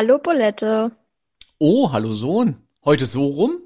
[0.00, 0.92] Hallo Bolette.
[1.58, 2.56] Oh, hallo Sohn.
[2.86, 3.58] Heute so rum?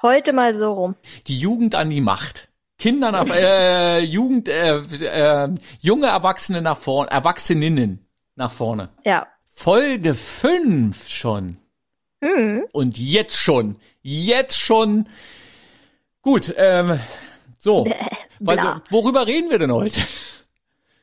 [0.00, 0.96] Heute mal so rum.
[1.26, 2.48] Die Jugend an die Macht.
[2.78, 5.50] Kinder nach, äh, Jugend, äh, äh,
[5.80, 8.88] junge Erwachsene nach vorne, Erwachseninnen nach vorne.
[9.04, 9.26] Ja.
[9.46, 11.58] Folge 5 schon.
[12.22, 12.64] Mhm.
[12.72, 15.06] Und jetzt schon, jetzt schon.
[16.22, 16.98] Gut, ähm,
[17.58, 17.84] so.
[18.40, 18.54] Bla.
[18.54, 20.00] Also, worüber reden wir denn heute?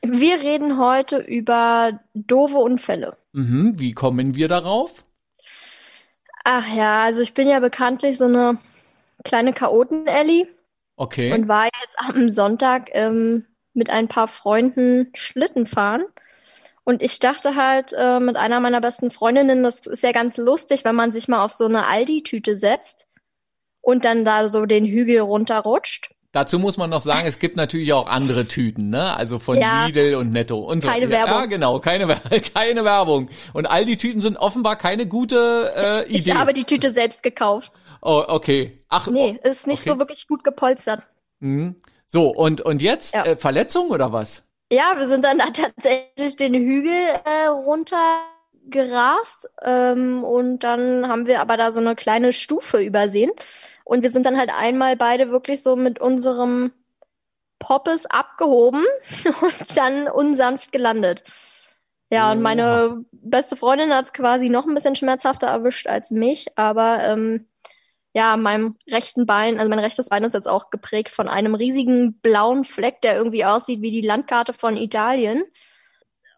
[0.04, 3.16] Wir reden heute über doofe Unfälle.
[3.32, 5.04] Mhm, wie kommen wir darauf?
[6.44, 8.58] Ach ja, also ich bin ja bekanntlich so eine
[9.24, 10.48] kleine Chaoten-Ellie
[10.96, 11.32] Okay.
[11.32, 16.04] und war jetzt am Sonntag ähm, mit ein paar Freunden Schlitten fahren.
[16.84, 20.84] Und ich dachte halt äh, mit einer meiner besten Freundinnen, das ist ja ganz lustig,
[20.84, 23.06] wenn man sich mal auf so eine Aldi-Tüte setzt
[23.80, 26.11] und dann da so den Hügel runterrutscht.
[26.32, 29.14] Dazu muss man noch sagen, es gibt natürlich auch andere Tüten, ne?
[29.14, 29.84] Also von Ja.
[29.86, 30.88] Lidl und Netto und so.
[30.88, 31.40] Keine Werbung.
[31.40, 32.06] Ja, genau, keine,
[32.54, 33.28] keine Werbung.
[33.52, 36.14] Und all die Tüten sind offenbar keine gute äh, Idee.
[36.30, 37.72] Ich habe die Tüte selbst gekauft.
[38.00, 38.82] oh, okay.
[38.88, 39.90] Ach, Nee, ist nicht okay.
[39.90, 41.02] so wirklich gut gepolstert.
[41.40, 41.76] Mhm.
[42.06, 43.24] So, und, und jetzt Ja.
[43.26, 44.42] äh, Verletzung oder was?
[44.72, 46.92] Ja, wir sind dann da tatsächlich den Hügel
[47.24, 53.30] äh, runtergerast ähm, und dann haben wir aber da so eine kleine Stufe übersehen
[53.92, 56.72] und wir sind dann halt einmal beide wirklich so mit unserem
[57.58, 58.82] Poppes abgehoben
[59.42, 61.24] und dann unsanft gelandet.
[62.08, 66.46] Ja, und meine beste Freundin hat es quasi noch ein bisschen schmerzhafter erwischt als mich,
[66.56, 67.48] aber ähm,
[68.14, 72.18] ja, meinem rechten Bein, also mein rechtes Bein ist jetzt auch geprägt von einem riesigen
[72.20, 75.44] blauen Fleck, der irgendwie aussieht wie die Landkarte von Italien.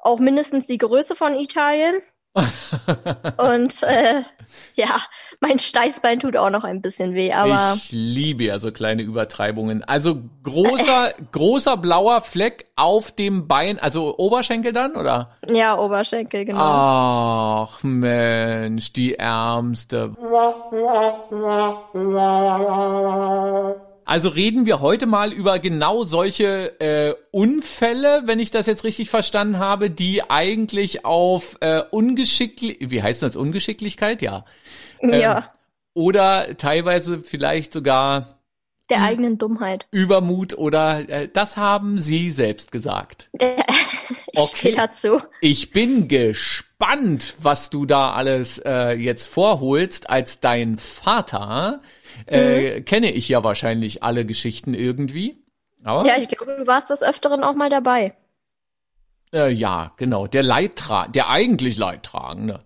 [0.01, 2.03] Auch mindestens die Größe von Italien.
[3.39, 4.23] Und äh,
[4.75, 5.01] ja,
[5.41, 9.85] mein Steißbein tut auch noch ein bisschen weh, aber ich liebe ja so kleine Übertreibungen.
[9.85, 15.37] Also großer, großer blauer Fleck auf dem Bein, also Oberschenkel dann, oder?
[15.47, 16.61] ja, Oberschenkel, genau.
[16.61, 20.17] Ach Mensch, die Ärmste.
[24.05, 29.09] Also reden wir heute mal über genau solche äh, Unfälle, wenn ich das jetzt richtig
[29.11, 34.21] verstanden habe, die eigentlich auf äh, ungeschicklich, wie heißt das, Ungeschicklichkeit?
[34.21, 34.45] Ja.
[35.01, 35.49] ja,
[35.95, 38.41] Oder teilweise vielleicht sogar
[38.91, 39.87] der eigenen Dummheit.
[39.91, 43.31] Übermut oder äh, das haben Sie selbst gesagt.
[44.37, 44.57] Ich Okay.
[44.59, 45.19] stehe dazu.
[45.41, 50.11] Ich bin gespannt, was du da alles äh, jetzt vorholst.
[50.11, 51.81] Als dein Vater
[52.27, 55.43] äh, kenne ich ja wahrscheinlich alle Geschichten irgendwie.
[55.83, 58.15] Aber Ja, ich glaube, du warst des Öfteren auch mal dabei.
[59.33, 60.27] äh, ja, genau.
[60.27, 62.61] Der Leidtra der eigentlich Leidtragende.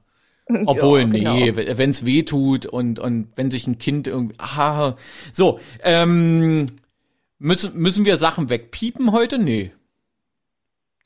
[0.64, 1.34] Obwohl, Ja, genau.
[1.34, 4.36] nee, wenn es weh tut und, und wenn sich ein Kind irgendwie.
[4.38, 4.94] Ah,
[5.32, 6.66] so, ähm,
[7.38, 9.38] müssen, müssen wir Sachen wegpiepen heute?
[9.38, 9.72] Nee.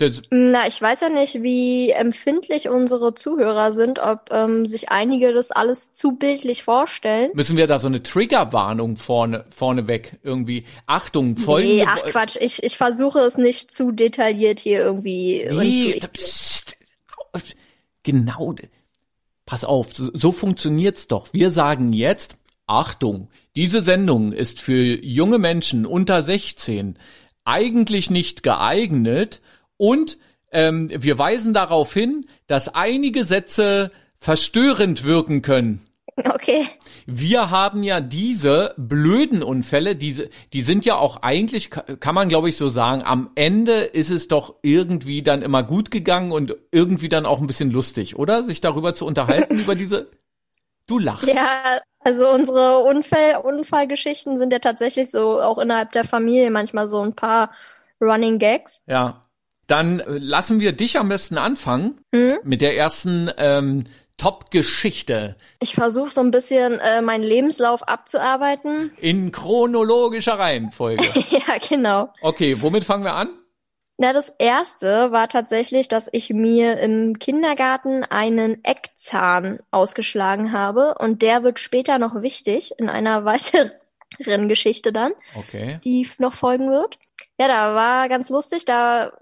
[0.09, 5.33] Das, Na, ich weiß ja nicht, wie empfindlich unsere Zuhörer sind, ob ähm, sich einige
[5.33, 7.31] das alles zu bildlich vorstellen.
[7.35, 10.65] müssen wir da so eine Triggerwarnung vorne, vorne weg irgendwie.
[10.87, 11.77] Achtung, folgende.
[11.77, 16.77] Nee, ach Quatsch, ich, ich versuche es nicht zu detailliert hier irgendwie Nee, zu pst,
[18.03, 18.55] genau.
[19.47, 21.33] Pass auf, so, so funktioniert's doch.
[21.33, 22.37] Wir sagen jetzt,
[22.67, 26.97] Achtung, diese Sendung ist für junge Menschen unter 16
[27.45, 29.41] eigentlich nicht geeignet
[29.77, 30.19] und
[30.53, 35.87] ähm, wir weisen darauf hin, dass einige Sätze verstörend wirken können.
[36.17, 36.69] Okay.
[37.07, 42.29] Wir haben ja diese blöden Unfälle, diese, die sind ja auch eigentlich, ka- kann man
[42.29, 46.55] glaube ich so sagen, am Ende ist es doch irgendwie dann immer gut gegangen und
[46.71, 48.43] irgendwie dann auch ein bisschen lustig, oder?
[48.43, 50.11] Sich darüber zu unterhalten, über diese,
[50.87, 51.33] du lachst.
[51.33, 57.01] Ja, also unsere Unfall, Unfallgeschichten sind ja tatsächlich so auch innerhalb der Familie manchmal so
[57.01, 57.53] ein paar
[58.03, 58.83] Running Gags.
[58.87, 59.22] Ja.
[59.73, 62.39] Dann äh, lassen wir dich am besten anfangen Hm?
[62.45, 63.85] mit der ersten ähm,
[64.19, 68.93] Top-Geschichte Ich versuche so ein bisschen äh, meinen Lebenslauf abzuarbeiten.
[69.01, 71.05] in chronologischer Reihenfolge.
[71.31, 72.13] ja, genau.
[72.21, 73.31] Okay, womit fangen wir an?
[73.99, 81.23] Na, das erste war tatsächlich, dass ich mir im Kindergarten einen Eckzahn ausgeschlagen habe und
[81.23, 85.79] der wird später noch wichtig in einer weiteren Geschichte dann, Okay.
[85.85, 86.99] die noch folgen wird.
[87.39, 89.13] Ja, da war ganz lustig, da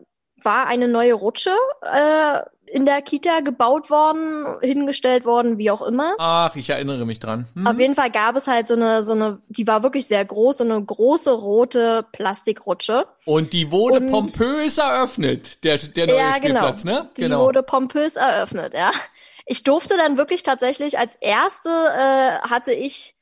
[0.44, 2.40] war eine neue Rutsche äh,
[2.72, 6.14] in der Kita gebaut worden, hingestellt worden, wie auch immer.
[6.18, 7.48] Ach, ich erinnere mich dran.
[7.54, 7.66] Hm?
[7.66, 10.58] Auf jeden Fall gab es halt so eine, so eine, die war wirklich sehr groß,
[10.58, 13.06] so eine große rote Plastikrutsche.
[13.24, 16.36] Und die wurde Und- pompös eröffnet, der, der neue Ja, genau.
[16.68, 17.10] Spielplatz, ne?
[17.16, 18.92] Die wurde pompös eröffnet, ja.
[19.46, 23.16] Ich durfte dann wirklich tatsächlich als erste äh, hatte ich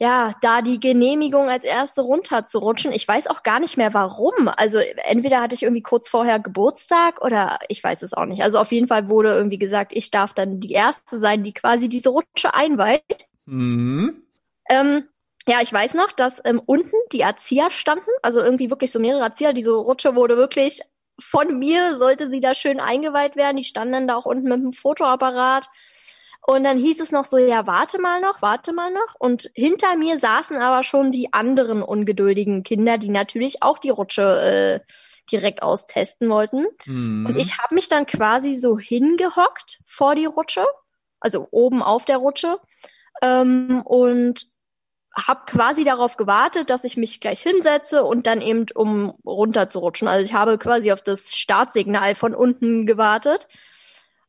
[0.00, 2.92] ja, da die Genehmigung als erste runterzurutschen.
[2.92, 4.48] Ich weiß auch gar nicht mehr warum.
[4.56, 8.42] Also entweder hatte ich irgendwie kurz vorher Geburtstag oder ich weiß es auch nicht.
[8.42, 11.88] Also auf jeden Fall wurde irgendwie gesagt, ich darf dann die erste sein, die quasi
[11.88, 13.28] diese Rutsche einweiht.
[13.46, 14.22] Mhm.
[14.70, 15.08] Ähm,
[15.48, 19.22] ja, ich weiß noch, dass ähm, unten die Erzieher standen, also irgendwie wirklich so mehrere
[19.22, 19.52] Erzieher.
[19.52, 20.82] Diese Rutsche wurde wirklich
[21.18, 23.56] von mir, sollte sie da schön eingeweiht werden.
[23.56, 25.68] Die standen dann da auch unten mit dem Fotoapparat.
[26.50, 29.14] Und dann hieß es noch so, ja, warte mal noch, warte mal noch.
[29.18, 34.80] Und hinter mir saßen aber schon die anderen ungeduldigen Kinder, die natürlich auch die Rutsche
[34.86, 34.92] äh,
[35.30, 36.64] direkt austesten wollten.
[36.86, 37.26] Mhm.
[37.26, 40.64] Und ich habe mich dann quasi so hingehockt vor die Rutsche,
[41.20, 42.58] also oben auf der Rutsche,
[43.20, 44.46] ähm, und
[45.14, 49.80] habe quasi darauf gewartet, dass ich mich gleich hinsetze und dann eben um runter zu
[49.80, 50.08] rutschen.
[50.08, 53.48] Also ich habe quasi auf das Startsignal von unten gewartet.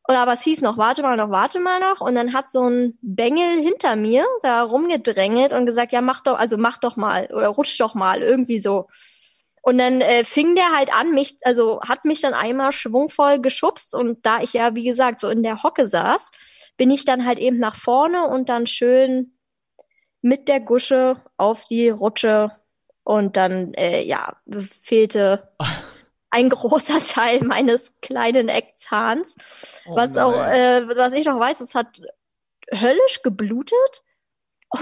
[0.08, 2.00] Und aber es hieß noch, warte mal noch, warte mal noch.
[2.00, 6.38] Und dann hat so ein Bengel hinter mir da rumgedrängelt und gesagt, ja, mach doch,
[6.38, 8.88] also mach doch mal oder rutsch doch mal, irgendwie so.
[9.62, 13.94] Und dann äh, fing der halt an, mich, also hat mich dann einmal schwungvoll geschubst
[13.94, 16.30] und da ich ja, wie gesagt, so in der Hocke saß,
[16.78, 19.34] bin ich dann halt eben nach vorne und dann schön
[20.22, 22.50] mit der Gusche auf die Rutsche
[23.04, 24.36] und dann, äh, ja,
[24.82, 25.50] fehlte
[26.30, 29.34] ein großer Teil meines kleinen Eckzahns.
[29.86, 30.24] Oh was nein.
[30.24, 32.00] auch, äh, was ich noch weiß, es hat
[32.72, 34.02] höllisch geblutet.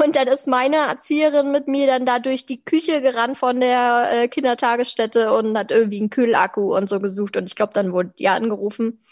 [0.02, 4.08] Und dann ist meine Erzieherin mit mir dann da durch die Küche gerannt von der
[4.12, 7.38] äh, Kindertagesstätte und hat irgendwie einen Kühlakku und so gesucht.
[7.38, 9.02] Und ich glaube, dann wurde die angerufen.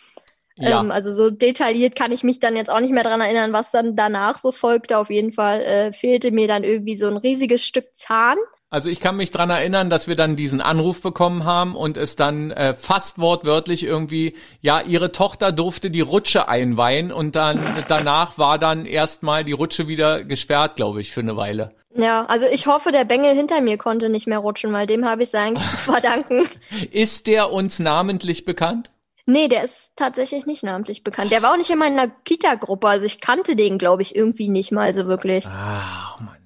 [0.56, 0.80] Ja.
[0.80, 3.70] Ähm, also so detailliert kann ich mich dann jetzt auch nicht mehr dran erinnern, was
[3.70, 4.98] dann danach so folgte.
[4.98, 8.36] Auf jeden Fall äh, fehlte mir dann irgendwie so ein riesiges Stück Zahn.
[8.68, 12.16] Also ich kann mich dran erinnern, dass wir dann diesen Anruf bekommen haben und es
[12.16, 18.38] dann äh, fast wortwörtlich irgendwie, ja, ihre Tochter durfte die Rutsche einweihen und dann danach
[18.38, 21.70] war dann erstmal die Rutsche wieder gesperrt, glaube ich, für eine Weile.
[21.94, 25.22] Ja, also ich hoffe, der Bengel hinter mir konnte nicht mehr rutschen, weil dem habe
[25.22, 26.48] ich es eigentlich zu verdanken.
[26.90, 28.90] Ist der uns namentlich bekannt?
[29.28, 31.32] Nee, der ist tatsächlich nicht namentlich bekannt.
[31.32, 34.70] Der war auch nicht in meiner Kita-Gruppe, also ich kannte den, glaube ich, irgendwie nicht
[34.70, 35.44] mal so wirklich.
[35.48, 36.45] Ach, Mann.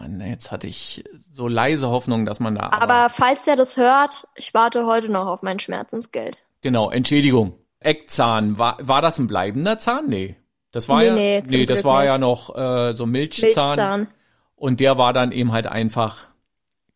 [0.00, 2.70] Mann, jetzt hatte ich so leise Hoffnung, dass man da.
[2.70, 6.38] Aber, aber falls der das hört, ich warte heute noch auf mein Schmerzensgeld.
[6.62, 7.54] Genau, Entschädigung.
[7.80, 10.06] Eckzahn, war, war das ein bleibender Zahn?
[10.08, 10.36] Nee.
[10.72, 12.10] Das war nee, ja, nee, nee das war nicht.
[12.10, 13.46] ja noch äh, so Milchzahn.
[13.46, 14.08] Milchzahn.
[14.54, 16.28] Und der war dann eben halt einfach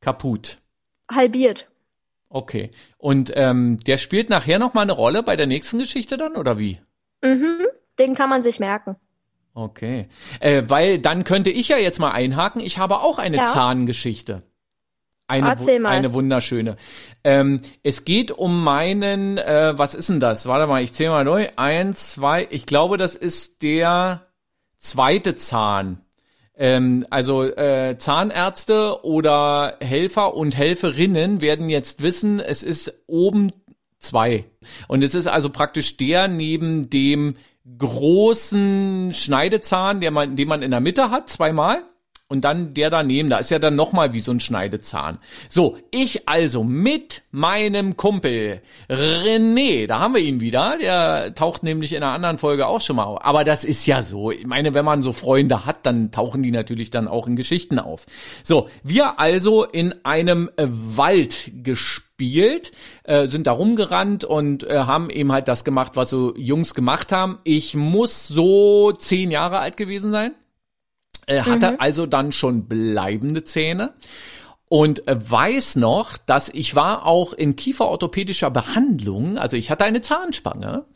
[0.01, 0.61] kaputt.
[1.11, 1.67] Halbiert.
[2.31, 2.71] Okay.
[2.97, 6.59] Und ähm, der spielt nachher noch mal eine Rolle bei der nächsten Geschichte dann, oder
[6.59, 6.81] wie?
[7.23, 7.67] Mhm,
[7.99, 8.97] den kann man sich merken.
[9.55, 10.09] Okay.
[10.41, 12.61] Äh, weil dann könnte ich ja jetzt mal einhaken.
[12.61, 13.45] Ich habe auch eine ja.
[13.45, 14.43] Zahngeschichte.
[15.27, 15.57] Eine,
[15.89, 16.77] eine wunderschöne.
[17.23, 20.47] Ähm, es geht um meinen, äh, was ist denn das?
[20.47, 21.49] Warte mal, ich zähle mal neu.
[21.57, 24.27] Eins, zwei, ich glaube, das ist der
[24.77, 26.03] zweite Zahn.
[26.57, 33.51] Ähm, also äh, Zahnärzte oder Helfer und Helferinnen werden jetzt wissen, es ist oben
[33.99, 34.45] zwei.
[34.89, 37.37] Und es ist also praktisch der neben dem
[37.79, 41.83] großen Schneidezahn, der man, den man in der Mitte hat, zweimal.
[42.35, 45.19] Und dann der daneben, da ist ja dann nochmal wie so ein Schneidezahn.
[45.49, 48.61] So, ich also mit meinem Kumpel
[48.91, 52.97] René, da haben wir ihn wieder, der taucht nämlich in einer anderen Folge auch schon
[52.97, 53.25] mal auf.
[53.25, 54.33] Aber das ist ja so.
[54.33, 57.79] Ich meine, wenn man so Freunde hat, dann tauchen die natürlich dann auch in Geschichten
[57.79, 58.05] auf.
[58.43, 62.73] So, wir also in einem Wald gespielt,
[63.05, 67.13] äh, sind da rumgerannt und äh, haben eben halt das gemacht, was so Jungs gemacht
[67.13, 67.39] haben.
[67.45, 70.33] Ich muss so zehn Jahre alt gewesen sein.
[71.27, 71.77] Er hatte mhm.
[71.79, 73.95] also dann schon bleibende Zähne
[74.69, 80.87] und weiß noch, dass ich war auch in kieferorthopädischer Behandlung, also ich hatte eine Zahnspange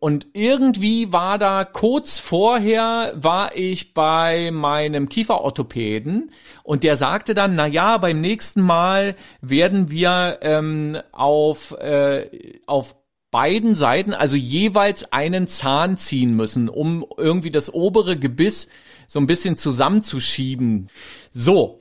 [0.00, 6.30] und irgendwie war da kurz vorher war ich bei meinem Kieferorthopäden
[6.62, 12.96] und der sagte dann, na ja, beim nächsten Mal werden wir ähm, auf äh, auf
[13.30, 18.68] beiden Seiten also jeweils einen Zahn ziehen müssen, um irgendwie das obere Gebiss
[19.12, 20.88] so ein bisschen zusammenzuschieben.
[21.30, 21.80] So,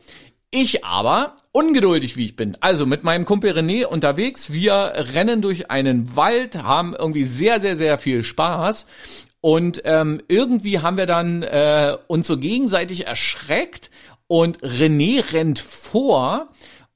[0.52, 5.72] ich aber, ungeduldig wie ich bin, also mit meinem Kumpel René unterwegs, wir rennen durch
[5.72, 8.86] einen Wald, haben irgendwie sehr, sehr, sehr viel Spaß
[9.40, 13.92] und ähm, irgendwie haben wir dann äh, uns so gegenseitig erschreckt
[14.28, 16.50] und René rennt vor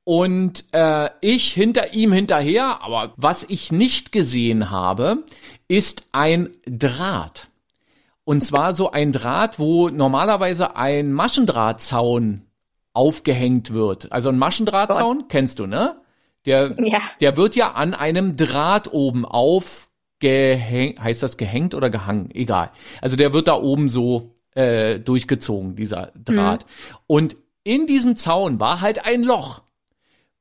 [0.04, 2.84] und äh, ich hinter ihm hinterher.
[2.84, 5.24] Aber was ich nicht gesehen habe,
[5.70, 7.48] ist ein Draht.
[8.26, 12.42] Und zwar so ein Draht, wo normalerweise ein Maschendrahtzaun
[12.92, 14.12] aufgehängt wird.
[14.12, 15.30] Also ein Maschendrahtzaun, Gott.
[15.30, 16.02] kennst du, ne?
[16.46, 17.00] Der, ja.
[17.22, 21.02] der wird ja an einem Draht oben aufgehängt.
[21.02, 22.30] Heißt das gehängt oder gehangen?
[22.34, 22.72] Egal.
[23.02, 26.66] Also der wird da oben so äh, durchgezogen, dieser Draht.
[26.66, 26.98] Mhm.
[27.08, 29.62] Und in diesem Zaun war halt ein Loch.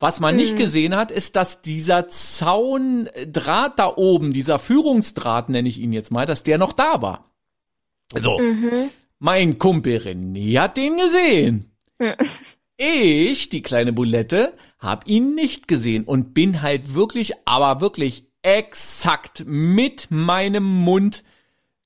[0.00, 5.78] Was man nicht gesehen hat, ist, dass dieser Zaundraht da oben, dieser Führungsdraht nenne ich
[5.78, 7.33] ihn jetzt mal, dass der noch da war.
[8.12, 8.38] So,
[9.18, 11.72] mein Kumpel René hat den gesehen.
[12.76, 19.44] Ich, die kleine Bulette, hab ihn nicht gesehen und bin halt wirklich, aber wirklich exakt
[19.46, 21.24] mit meinem Mund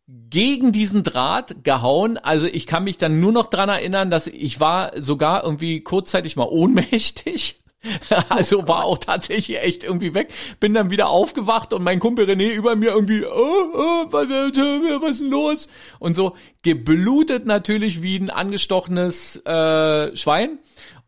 [0.08, 2.16] gegen diesen Draht gehauen.
[2.16, 6.37] Also ich kann mich dann nur noch dran erinnern, dass ich war sogar irgendwie kurzzeitig
[6.37, 7.60] mal ohnmächtig.
[8.28, 10.30] Also war auch tatsächlich echt irgendwie weg.
[10.61, 13.28] Bin dann wieder aufgewacht und mein Kumpel René über mir irgendwie, oh,
[13.75, 15.68] oh, was, was ist denn los?
[15.99, 20.58] Und so geblutet natürlich wie ein angestochenes äh, Schwein.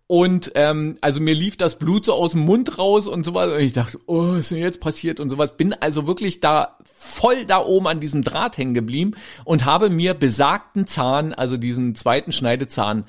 [0.06, 3.52] Und ähm, also mir lief das Blut so aus dem Mund raus und sowas.
[3.52, 5.56] Und ich dachte, oh, was ist denn jetzt passiert und sowas.
[5.56, 9.12] Bin also wirklich da voll da oben an diesem Draht hängen geblieben
[9.44, 13.04] und habe mir besagten Zahn, also diesen zweiten Schneidezahn,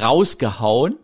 [0.00, 0.96] rausgehauen.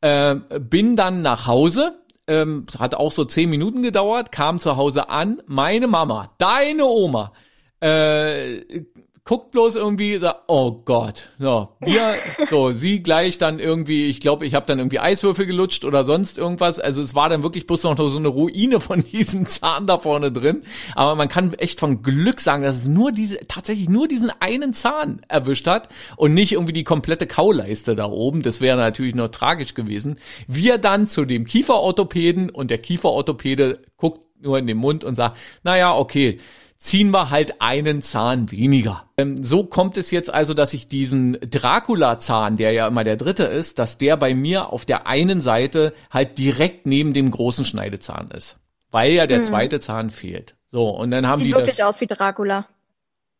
[0.00, 5.08] Äh, bin dann nach Hause, ähm, hat auch so zehn Minuten gedauert, kam zu Hause
[5.08, 5.42] an.
[5.46, 7.32] Meine Mama, deine Oma,
[7.80, 8.84] äh,
[9.28, 12.14] guckt bloß irgendwie, sagt, oh Gott, so, wir,
[12.48, 16.38] so, sie gleich dann irgendwie, ich glaube, ich habe dann irgendwie Eiswürfel gelutscht oder sonst
[16.38, 16.80] irgendwas.
[16.80, 20.32] Also es war dann wirklich bloß noch so eine Ruine von diesem Zahn da vorne
[20.32, 20.62] drin.
[20.94, 24.72] Aber man kann echt von Glück sagen, dass es nur diese, tatsächlich nur diesen einen
[24.72, 28.40] Zahn erwischt hat und nicht irgendwie die komplette Kauleiste da oben.
[28.40, 30.18] Das wäre natürlich noch tragisch gewesen.
[30.46, 35.36] Wir dann zu dem Kieferorthopäden und der Kieferorthopäde guckt nur in den Mund und sagt,
[35.64, 36.40] naja, okay,
[36.78, 39.04] ziehen wir halt einen Zahn weniger.
[39.16, 43.44] Ähm, so kommt es jetzt also, dass ich diesen Dracula-Zahn, der ja immer der dritte
[43.44, 48.30] ist, dass der bei mir auf der einen Seite halt direkt neben dem großen Schneidezahn
[48.30, 48.58] ist.
[48.90, 49.44] Weil ja der Hm.
[49.44, 50.54] zweite Zahn fehlt.
[50.70, 51.86] So, und dann haben Sieht die wirklich das.
[51.86, 52.66] aus wie Dracula.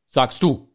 [0.07, 0.68] Sagst du.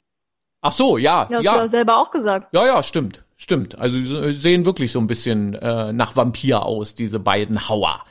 [0.62, 1.56] Ach so, ja, Ja, hast du ja.
[1.58, 2.54] ja selber auch gesagt.
[2.54, 3.24] Ja, ja, stimmt.
[3.36, 3.78] Stimmt.
[3.78, 8.06] Also sie sehen wirklich so ein bisschen äh, nach Vampir aus, diese beiden Hauer.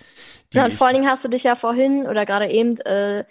[0.53, 3.25] die Ja, und vor allen Dingen hast du dich ja vorhin oder gerade eben äh,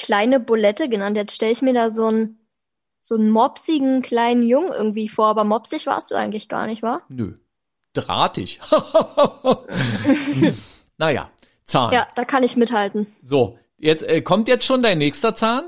[0.00, 1.16] kleine Bulette genannt.
[1.16, 2.36] Jetzt stelle ich mir da so einen
[3.02, 7.00] so einen mopsigen kleinen Jungen irgendwie vor, aber mopsig warst du eigentlich gar nicht, wa?
[7.08, 7.34] Nö.
[7.94, 8.60] Drahtig.
[10.98, 11.30] naja,
[11.64, 11.92] Zahn.
[11.92, 13.14] Ja, da kann ich mithalten.
[13.22, 15.64] So, jetzt äh, kommt jetzt schon dein nächster Zahn?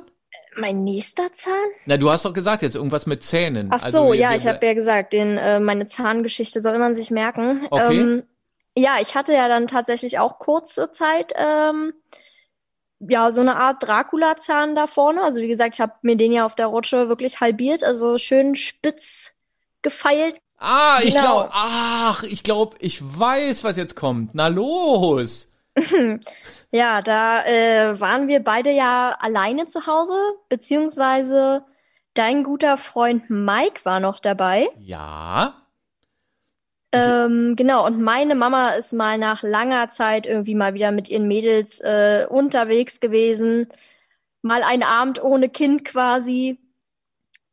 [0.57, 1.53] Mein nächster Zahn?
[1.87, 3.69] Na, du hast doch gesagt jetzt irgendwas mit Zähnen.
[3.71, 6.79] Ach Also so, wir- ja, wir- ich habe ja gesagt, den, äh, meine Zahngeschichte soll
[6.79, 7.67] man sich merken.
[7.71, 8.01] Okay.
[8.01, 8.23] Ähm,
[8.77, 11.93] ja, ich hatte ja dann tatsächlich auch kurze Zeit, ähm,
[13.09, 15.23] ja, so eine Art Dracula-Zahn da vorne.
[15.23, 18.55] Also wie gesagt, ich habe mir den ja auf der Rutsche wirklich halbiert, also schön
[18.55, 19.31] spitz
[19.83, 20.39] gefeilt.
[20.59, 21.23] Ah, ich Genau.
[21.23, 24.35] glaube, ach, ich glaube, ich weiß, was jetzt kommt.
[24.35, 25.49] Na los.
[26.75, 30.15] Ja, da äh, waren wir beide ja alleine zu Hause,
[30.49, 31.65] beziehungsweise
[32.15, 34.69] dein guter Freund Mike war noch dabei.
[34.79, 35.62] Ja.
[36.93, 41.27] Ähm, genau, und meine Mama ist mal nach langer Zeit irgendwie mal wieder mit ihren
[41.27, 43.69] Mädels äh, unterwegs gewesen.
[44.43, 46.59] Mal ein Abend ohne Kind quasi.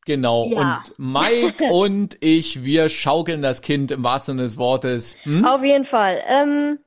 [0.05, 0.45] Genau.
[0.45, 0.83] Ja.
[0.97, 5.15] Und Mike und ich, wir schaukeln das Kind im wahrsten Sinne des Wortes.
[5.23, 5.45] Hm?
[5.45, 6.21] Auf jeden Fall.
[6.27, 6.79] Ähm,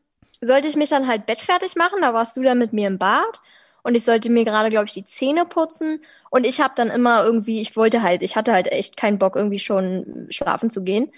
[0.42, 3.40] sollte ich mich dann halt bettfertig machen, da warst du dann mit mir im Bad.
[3.85, 6.02] Und ich sollte mir gerade, glaube ich, die Zähne putzen.
[6.30, 9.37] Und ich habe dann immer irgendwie, ich wollte halt, ich hatte halt echt keinen Bock,
[9.37, 11.11] irgendwie schon schlafen zu gehen.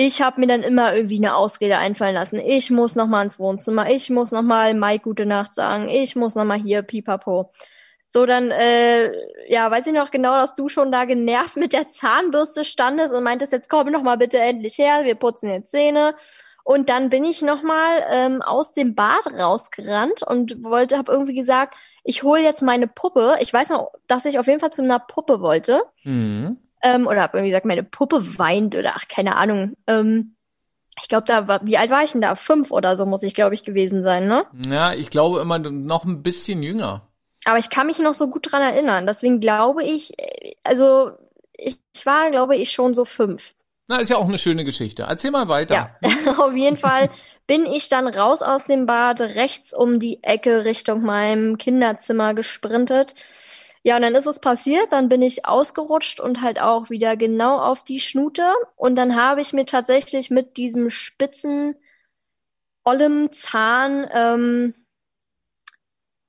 [0.00, 2.38] Ich habe mir dann immer irgendwie eine Ausrede einfallen lassen.
[2.38, 3.90] Ich muss noch mal ins Wohnzimmer.
[3.90, 5.88] Ich muss noch mal Mike gute Nacht sagen.
[5.88, 7.50] Ich muss noch mal hier pipapo.
[8.06, 9.10] So, dann, äh,
[9.48, 13.24] ja, weiß ich noch genau, dass du schon da genervt mit der Zahnbürste standest und
[13.24, 16.14] meintest, jetzt komm noch mal bitte endlich her, wir putzen jetzt Zähne.
[16.62, 21.34] Und dann bin ich noch mal ähm, aus dem Bad rausgerannt und wollte, habe irgendwie
[21.34, 21.74] gesagt,
[22.04, 23.34] ich hole jetzt meine Puppe.
[23.40, 25.82] Ich weiß noch, dass ich auf jeden Fall zu einer Puppe wollte.
[26.04, 26.58] Mhm.
[26.82, 29.76] Ähm, oder habe irgendwie gesagt, meine Puppe weint oder ach, keine Ahnung.
[29.86, 30.36] Ähm,
[31.00, 32.34] ich glaube, da war, wie alt war ich denn da?
[32.34, 34.46] Fünf oder so muss ich, glaube ich, gewesen sein, ne?
[34.68, 37.08] Ja, ich glaube immer noch ein bisschen jünger.
[37.44, 39.06] Aber ich kann mich noch so gut dran erinnern.
[39.06, 41.12] Deswegen glaube ich, äh, also
[41.56, 43.54] ich, ich war, glaube ich, schon so fünf.
[43.88, 45.06] Na, ist ja auch eine schöne Geschichte.
[45.08, 45.96] Erzähl mal weiter.
[46.02, 47.08] Ja, auf jeden Fall
[47.46, 53.14] bin ich dann raus aus dem Bad, rechts um die Ecke Richtung meinem Kinderzimmer gesprintet.
[53.88, 57.58] Ja, und dann ist es passiert, dann bin ich ausgerutscht und halt auch wieder genau
[57.58, 58.42] auf die Schnute.
[58.76, 61.74] Und dann habe ich mir tatsächlich mit diesem spitzen,
[62.84, 64.74] ollem Zahn, ähm,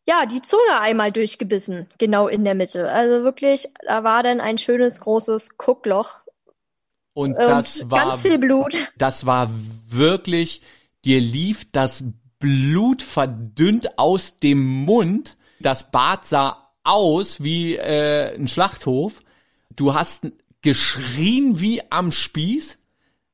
[0.08, 2.89] ja, die Zunge einmal durchgebissen, genau in der Mitte.
[2.89, 6.22] Also wirklich, da war dann ein schönes großes Guckloch
[7.12, 8.78] Und und das war ganz viel Blut.
[8.98, 9.51] das war
[9.89, 10.62] wirklich,
[11.04, 12.06] dir lief das
[12.39, 15.36] Blut verdünnt aus dem Mund.
[15.60, 19.22] Das Bad sah aus wie äh, ein Schlachthof.
[19.76, 20.28] Du hast
[20.62, 22.78] geschrien wie am Spieß.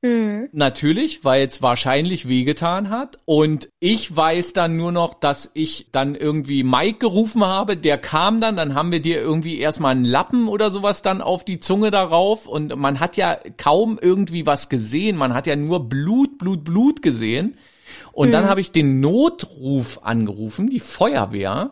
[0.05, 0.49] Mhm.
[0.51, 3.17] Natürlich, weil es wahrscheinlich wehgetan hat.
[3.25, 7.75] Und ich weiß dann nur noch, dass ich dann irgendwie Mike gerufen habe.
[7.75, 11.43] Der kam dann, dann haben wir dir irgendwie erstmal einen Lappen oder sowas dann auf
[11.43, 12.45] die Zunge darauf.
[12.45, 15.17] Und man hat ja kaum irgendwie was gesehen.
[15.17, 17.57] Man hat ja nur Blut, Blut, Blut gesehen.
[18.11, 18.33] Und mhm.
[18.33, 21.71] dann habe ich den Notruf angerufen, die Feuerwehr.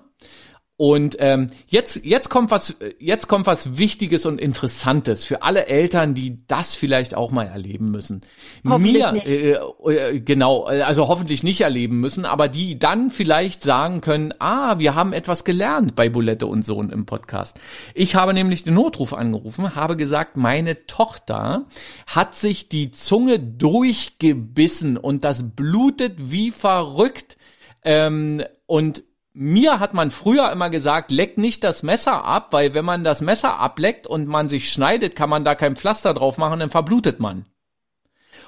[0.76, 6.16] Und ähm, jetzt jetzt kommt was jetzt kommt was Wichtiges und Interessantes für alle Eltern,
[6.16, 8.22] die das vielleicht auch mal erleben müssen.
[8.68, 9.28] Hoffentlich Mir nicht.
[9.28, 9.52] Äh,
[9.86, 14.96] äh, genau, also hoffentlich nicht erleben müssen, aber die dann vielleicht sagen können: Ah, wir
[14.96, 17.60] haben etwas gelernt bei Bulette und Sohn im Podcast.
[17.94, 21.68] Ich habe nämlich den Notruf angerufen, habe gesagt, meine Tochter
[22.08, 27.38] hat sich die Zunge durchgebissen und das blutet wie verrückt.
[27.86, 32.86] Ähm, und mir hat man früher immer gesagt, leck nicht das Messer ab, weil wenn
[32.86, 36.60] man das Messer ableckt und man sich schneidet, kann man da kein Pflaster drauf machen,
[36.60, 37.46] dann verblutet man.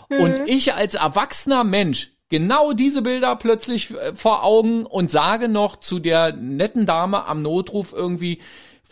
[0.10, 0.20] Mhm.
[0.20, 5.78] Und ich als erwachsener Mensch genau diese Bilder plötzlich äh, vor Augen und sage noch
[5.78, 8.42] zu der netten Dame am Notruf irgendwie,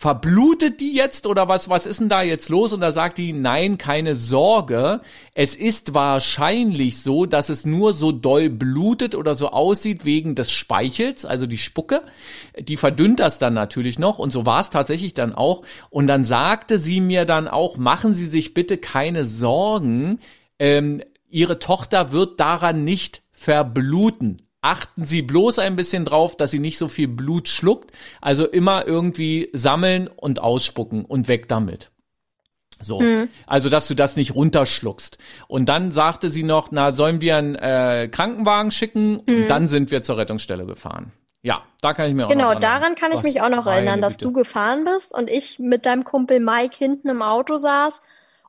[0.04, 2.74] verblutet die jetzt oder was, was ist denn da jetzt los?
[2.74, 5.00] Und da sagt die, nein, keine Sorge.
[5.32, 10.52] Es ist wahrscheinlich so, dass es nur so doll blutet oder so aussieht wegen des
[10.52, 12.02] Speichels, also die Spucke.
[12.58, 15.62] Die verdünnt das dann natürlich noch und so war es tatsächlich dann auch.
[15.88, 20.18] Und dann sagte sie mir dann auch, machen Sie sich bitte keine Sorgen.
[20.58, 26.58] Ähm, ihre Tochter wird daran nicht verbluten achten Sie bloß ein bisschen drauf, dass sie
[26.58, 27.92] nicht so viel Blut schluckt.
[28.20, 31.90] Also immer irgendwie sammeln und ausspucken und weg damit.
[32.80, 33.28] So, hm.
[33.46, 35.18] also dass du das nicht runterschluckst.
[35.48, 39.22] Und dann sagte sie noch, na, sollen wir einen äh, Krankenwagen schicken?
[39.26, 39.42] Hm.
[39.42, 41.12] Und dann sind wir zur Rettungsstelle gefahren.
[41.42, 43.66] Ja, da kann ich mir auch genau, noch Genau, daran kann ich mich auch noch
[43.66, 48.00] erinnern, dass du gefahren bist und ich mit deinem Kumpel Mike hinten im Auto saß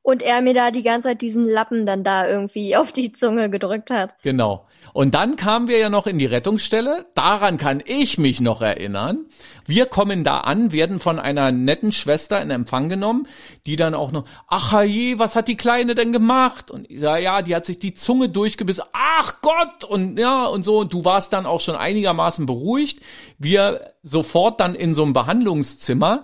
[0.05, 3.50] und er mir da die ganze Zeit diesen Lappen dann da irgendwie auf die Zunge
[3.50, 4.13] gedrückt hat.
[4.21, 4.67] Genau.
[4.93, 7.05] Und dann kamen wir ja noch in die Rettungsstelle.
[7.15, 9.25] Daran kann ich mich noch erinnern.
[9.65, 13.27] Wir kommen da an, werden von einer netten Schwester in Empfang genommen,
[13.65, 16.69] die dann auch noch, ach je, was hat die Kleine denn gemacht?
[16.69, 18.86] Und ich sage, ja, die hat sich die Zunge durchgebissen.
[18.93, 19.84] Ach Gott!
[19.84, 20.80] Und ja, und so.
[20.82, 22.99] Und du warst dann auch schon einigermaßen beruhigt.
[23.39, 26.23] Wir sofort dann in so einem Behandlungszimmer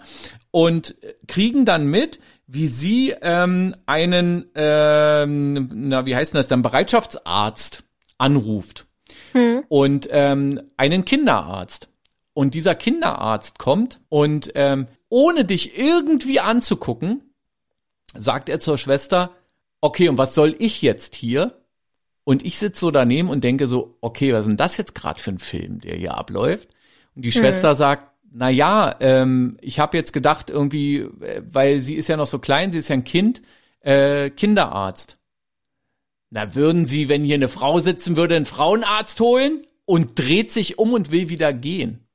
[0.51, 0.95] und
[1.27, 2.19] kriegen dann mit,
[2.53, 7.85] wie sie ähm, einen, ähm, na, wie heißt denn das dann, Bereitschaftsarzt
[8.17, 8.87] anruft
[9.31, 9.63] hm.
[9.69, 11.87] und ähm, einen Kinderarzt.
[12.33, 17.33] Und dieser Kinderarzt kommt und ähm, ohne dich irgendwie anzugucken,
[18.17, 19.31] sagt er zur Schwester,
[19.79, 21.57] okay, und was soll ich jetzt hier?
[22.25, 25.21] Und ich sitze so daneben und denke so, okay, was ist denn das jetzt gerade
[25.21, 26.69] für ein Film, der hier abläuft?
[27.15, 27.41] Und die hm.
[27.41, 32.17] Schwester sagt, na ja, ähm, ich habe jetzt gedacht irgendwie, äh, weil sie ist ja
[32.17, 33.41] noch so klein, sie ist ja ein Kind,
[33.81, 35.17] äh, Kinderarzt.
[36.29, 40.79] Na, würden Sie, wenn hier eine Frau sitzen würde, einen Frauenarzt holen und dreht sich
[40.79, 42.07] um und will wieder gehen.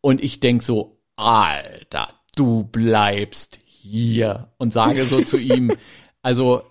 [0.00, 5.72] Und ich denk so, Alter, du bleibst hier und sage so zu ihm,
[6.22, 6.62] also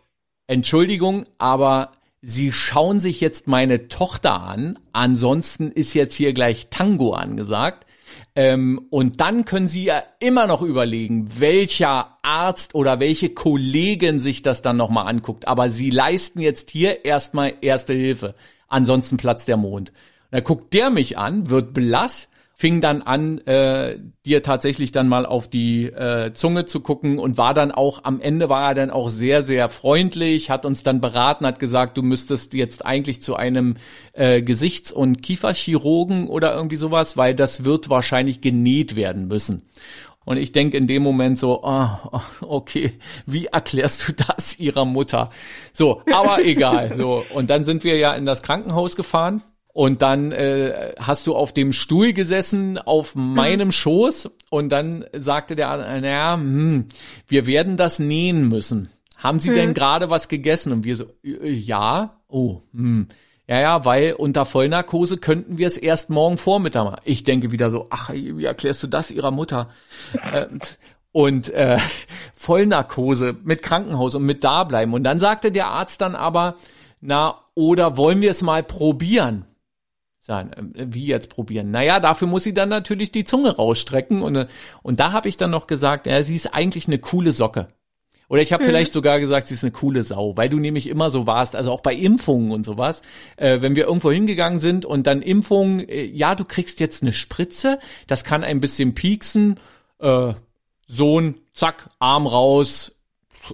[0.48, 1.92] Entschuldigung, aber
[2.28, 7.86] Sie schauen sich jetzt meine Tochter an, ansonsten ist jetzt hier gleich Tango angesagt.
[8.36, 14.42] Ähm, und dann können Sie ja immer noch überlegen, welcher Arzt oder welche Kollegin sich
[14.42, 15.48] das dann nochmal anguckt.
[15.48, 18.36] Aber Sie leisten jetzt hier erstmal erste Hilfe.
[18.68, 19.90] Ansonsten platzt der Mond.
[19.90, 19.96] Und
[20.32, 25.26] dann guckt der mich an, wird blass fing dann an, äh, dir tatsächlich dann mal
[25.26, 28.92] auf die äh, Zunge zu gucken und war dann auch, am Ende war er dann
[28.92, 33.36] auch sehr, sehr freundlich, hat uns dann beraten, hat gesagt, du müsstest jetzt eigentlich zu
[33.36, 33.76] einem
[34.14, 39.64] äh, Gesichts- und Kieferchirurgen oder irgendwie sowas, weil das wird wahrscheinlich genäht werden müssen.
[40.24, 41.88] Und ich denke in dem Moment so, oh,
[42.42, 42.94] okay,
[43.26, 45.30] wie erklärst du das ihrer Mutter?
[45.74, 46.98] So, aber egal.
[46.98, 49.44] So, und dann sind wir ja in das Krankenhaus gefahren
[49.76, 53.72] und dann äh, hast du auf dem Stuhl gesessen, auf meinem mhm.
[53.74, 54.32] Schoß.
[54.50, 56.86] Und dann sagte der, naja, hm,
[57.28, 58.90] wir werden das nähen müssen.
[59.18, 59.56] Haben Sie mhm.
[59.56, 60.72] denn gerade was gegessen?
[60.72, 63.10] Und wir so, ja, oh, hm.
[63.50, 67.02] Ja, ja, weil unter Vollnarkose könnten wir es erst morgen Vormittag machen.
[67.04, 69.72] Ich denke wieder so, ach, wie erklärst du das ihrer Mutter?
[70.32, 70.46] äh,
[71.12, 71.80] und äh,
[72.34, 74.94] Vollnarkose mit Krankenhaus und mit dableiben.
[74.94, 76.56] Und dann sagte der Arzt dann aber,
[77.02, 79.46] na, oder wollen wir es mal probieren?
[80.26, 81.70] Sagen, äh, wie jetzt probieren?
[81.70, 84.24] Naja, dafür muss sie dann natürlich die Zunge rausstrecken.
[84.24, 84.48] Und, äh,
[84.82, 87.68] und da habe ich dann noch gesagt, ja, sie ist eigentlich eine coole Socke.
[88.28, 88.68] Oder ich habe mhm.
[88.70, 91.72] vielleicht sogar gesagt, sie ist eine coole Sau, weil du nämlich immer so warst, also
[91.72, 93.04] auch bei Impfungen und sowas,
[93.38, 97.14] äh, wenn wir irgendwo hingegangen sind und dann Impfungen, äh, ja, du kriegst jetzt eine
[97.14, 99.60] Spritze, das kann ein bisschen pieksen,
[100.00, 100.34] äh,
[100.88, 102.96] Sohn, zack, Arm raus,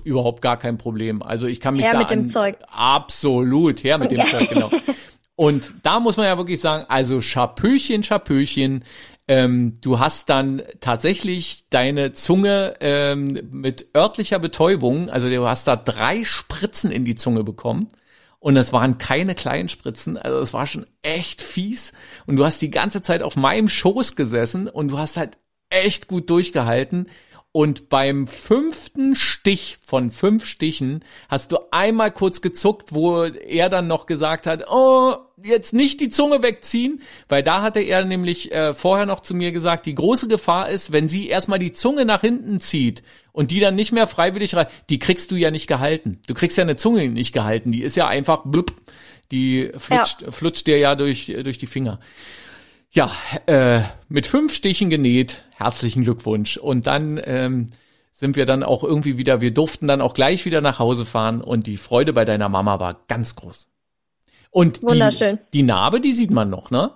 [0.06, 1.22] überhaupt gar kein Problem.
[1.22, 2.58] Also ich kann mich Her da mit dem an, Zeug.
[2.72, 4.72] absolut her mit dem Zeug genau.
[5.42, 8.84] Und da muss man ja wirklich sagen, also Schapöchen, Schapöchen,
[9.28, 15.76] ähm, du hast dann tatsächlich deine Zunge ähm, mit örtlicher Betäubung, also du hast da
[15.76, 17.88] drei Spritzen in die Zunge bekommen.
[18.38, 21.94] Und es waren keine kleinen Spritzen, also es war schon echt fies.
[22.28, 25.40] Und du hast die ganze Zeit auf meinem Schoß gesessen und du hast halt
[25.72, 27.08] echt gut durchgehalten.
[27.54, 33.88] Und beim fünften Stich von fünf Stichen hast du einmal kurz gezuckt, wo er dann
[33.88, 38.74] noch gesagt hat, oh, jetzt nicht die Zunge wegziehen, weil da hatte er nämlich äh,
[38.74, 42.22] vorher noch zu mir gesagt, die große Gefahr ist, wenn sie erstmal die Zunge nach
[42.22, 46.20] hinten zieht und die dann nicht mehr freiwillig rein, die kriegst du ja nicht gehalten.
[46.28, 48.74] Du kriegst ja eine Zunge nicht gehalten, die ist ja einfach blub,
[49.32, 50.32] die flutscht, ja.
[50.32, 52.00] flutscht dir ja durch, durch die Finger.
[52.92, 53.12] Ja,
[53.46, 55.46] äh, mit fünf Stichen genäht.
[55.56, 56.58] Herzlichen Glückwunsch.
[56.58, 57.68] Und dann ähm,
[58.12, 61.40] sind wir dann auch irgendwie wieder, wir durften dann auch gleich wieder nach Hause fahren
[61.40, 63.70] und die Freude bei deiner Mama war ganz groß.
[64.52, 65.40] Und Wunderschön.
[65.54, 66.92] Die, die Narbe, die sieht man noch, ne?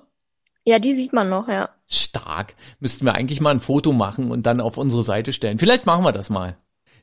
[0.65, 1.70] Ja, die sieht man noch, ja.
[1.88, 2.56] Stark.
[2.80, 5.60] Müssten wir eigentlich mal ein Foto machen und dann auf unsere Seite stellen.
[5.60, 6.58] Vielleicht machen wir das mal.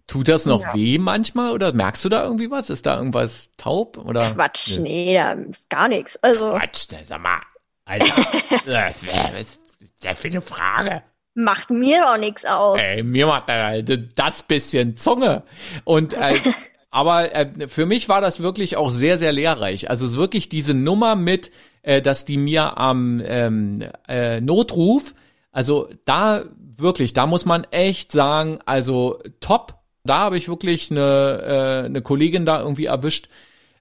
[0.08, 0.74] Tut das noch ja.
[0.74, 2.70] weh manchmal oder merkst du da irgendwie was?
[2.70, 4.32] Ist da irgendwas taub oder?
[4.32, 6.16] Quatsch, nee, da ist gar nichts.
[6.22, 7.40] Also Quatsch, sag mal,
[7.84, 8.06] Alter,
[8.66, 9.02] was
[9.40, 9.60] ist
[10.02, 11.02] das für eine Frage?
[11.34, 12.78] Macht mir auch nichts aus.
[12.78, 15.44] Ey, mir macht das bisschen Zunge.
[15.84, 16.34] Und äh,
[16.92, 19.88] aber äh, für mich war das wirklich auch sehr, sehr lehrreich.
[19.88, 21.50] Also es wirklich diese Nummer mit,
[21.80, 25.14] äh, dass die mir am ähm, äh, Notruf,
[25.50, 29.74] also da wirklich, da muss man echt sagen, also top.
[30.04, 33.28] Da habe ich wirklich eine, äh, eine Kollegin da irgendwie erwischt,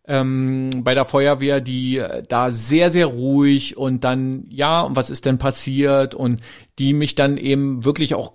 [0.08, 5.10] ähm, bei der Feuerwehr, die äh, da sehr, sehr ruhig und dann, ja, und was
[5.10, 6.15] ist denn passiert?
[6.15, 6.41] Und
[6.80, 8.34] die mich dann eben wirklich auch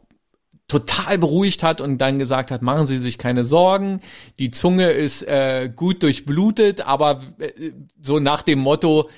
[0.69, 4.01] total beruhigt hat und dann gesagt hat, machen Sie sich keine Sorgen,
[4.39, 9.09] die Zunge ist äh, gut durchblutet, aber äh, so nach dem Motto,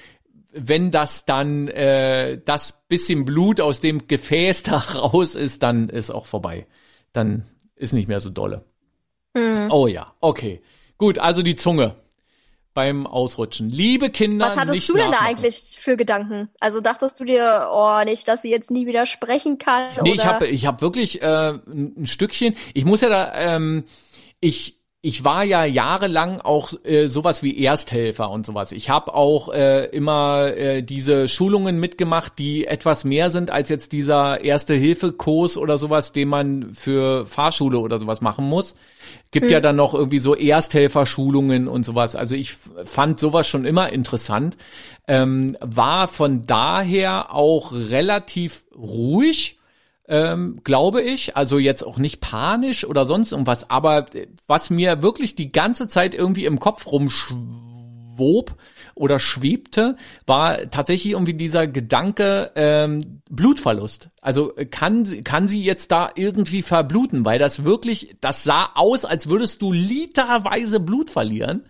[0.53, 6.11] wenn das dann äh, das bisschen Blut aus dem Gefäß da raus ist, dann ist
[6.11, 6.67] auch vorbei.
[7.13, 7.45] Dann
[7.77, 8.65] ist nicht mehr so dolle.
[9.35, 9.71] Mhm.
[9.71, 10.61] Oh ja, okay.
[10.99, 11.95] Gut, also die Zunge
[12.79, 13.71] beim Ausrutschen.
[13.71, 16.49] Liebe Kinder, was hattest du denn da eigentlich für Gedanken?
[16.61, 19.89] Also dachtest du dir, oh, nicht, dass sie jetzt nie wieder sprechen kann?
[20.01, 20.15] Nee, oder?
[20.15, 22.55] ich habe ich hab wirklich äh, ein Stückchen.
[22.75, 23.83] Ich muss ja da, ähm,
[24.39, 28.73] ich ich war ja jahrelang auch äh, sowas wie Ersthelfer und sowas.
[28.73, 33.93] Ich habe auch äh, immer äh, diese Schulungen mitgemacht, die etwas mehr sind als jetzt
[33.93, 38.75] dieser Erste-Hilfe-Kurs oder sowas, den man für Fahrschule oder sowas machen muss.
[39.31, 39.53] Gibt hm.
[39.53, 42.17] ja dann noch irgendwie so Ersthelfer-Schulungen und sowas.
[42.17, 44.57] Also ich fand sowas schon immer interessant.
[45.07, 49.58] Ähm, war von daher auch relativ ruhig
[50.09, 51.37] ähm, glaube ich.
[51.37, 54.07] Also jetzt auch nicht panisch oder sonst irgendwas, aber
[54.47, 58.57] was mir wirklich die ganze Zeit irgendwie im Kopf rumschwob
[58.95, 64.09] oder schwebte, war tatsächlich irgendwie dieser Gedanke ähm, Blutverlust.
[64.21, 69.29] Also kann kann sie jetzt da irgendwie verbluten, weil das wirklich, das sah aus, als
[69.29, 71.65] würdest du literweise Blut verlieren.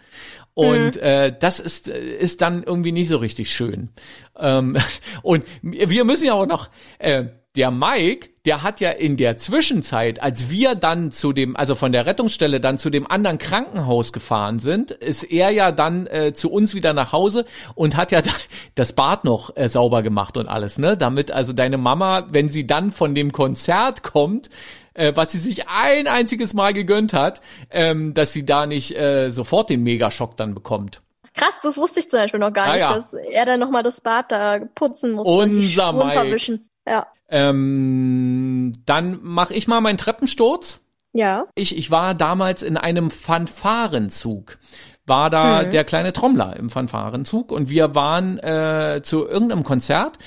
[0.55, 1.03] Und mhm.
[1.03, 3.90] äh, das ist, ist dann irgendwie nicht so richtig schön.
[4.37, 4.77] Ähm,
[5.22, 7.27] und wir müssen ja auch noch, äh,
[7.59, 11.90] der Mike, der hat ja in der Zwischenzeit, als wir dann zu dem, also von
[11.90, 16.51] der Rettungsstelle dann zu dem anderen Krankenhaus gefahren sind, ist er ja dann äh, zu
[16.51, 17.44] uns wieder nach Hause
[17.75, 18.23] und hat ja
[18.77, 20.97] das Bad noch äh, sauber gemacht und alles, ne?
[20.97, 24.51] Damit also deine Mama, wenn sie dann von dem Konzert kommt,
[24.94, 27.40] äh, was sie sich ein einziges Mal gegönnt hat,
[27.71, 31.03] ähm, dass sie da nicht äh, sofort den Megaschock dann bekommt.
[31.35, 32.94] Krass, das wusste ich zum Beispiel noch gar ah, nicht, ja.
[32.94, 35.27] dass er dann nochmal das Bad da putzen muss.
[35.27, 36.61] Unser Mike.
[36.88, 37.07] Ja.
[37.29, 40.81] Ähm, dann mache ich mal meinen Treppensturz.
[41.12, 41.47] Ja.
[41.55, 44.59] Ich, ich war damals in einem Fanfarenzug.
[45.07, 45.71] War da hm.
[45.71, 50.19] der kleine Trommler im Fanfarenzug und wir waren äh, zu irgendeinem Konzert.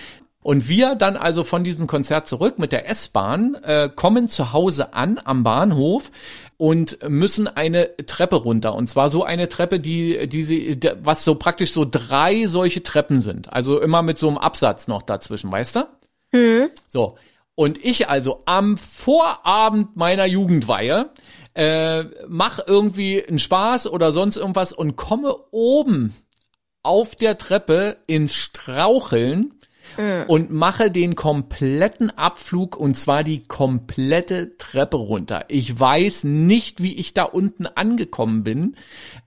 [0.44, 4.96] Und wir dann also von diesem Konzert zurück mit der S-Bahn, äh, kommen zu Hause
[4.96, 6.10] an am Bahnhof
[6.58, 8.74] und müssen eine Treppe runter.
[8.74, 13.22] Und zwar so eine Treppe, die, die sie, was so praktisch so drei solche Treppen
[13.22, 13.54] sind.
[13.54, 15.88] Also immer mit so einem Absatz noch dazwischen, weißt du?
[16.32, 16.70] Mhm.
[16.88, 17.17] So.
[17.56, 21.12] Und ich also am Vorabend meiner Jugendweihe
[21.54, 26.15] äh, mach irgendwie einen Spaß oder sonst irgendwas und komme oben
[26.84, 29.54] auf der Treppe ins Straucheln
[29.98, 30.24] mhm.
[30.28, 35.46] und mache den kompletten Abflug und zwar die komplette Treppe runter.
[35.50, 38.76] Ich weiß nicht, wie ich da unten angekommen bin.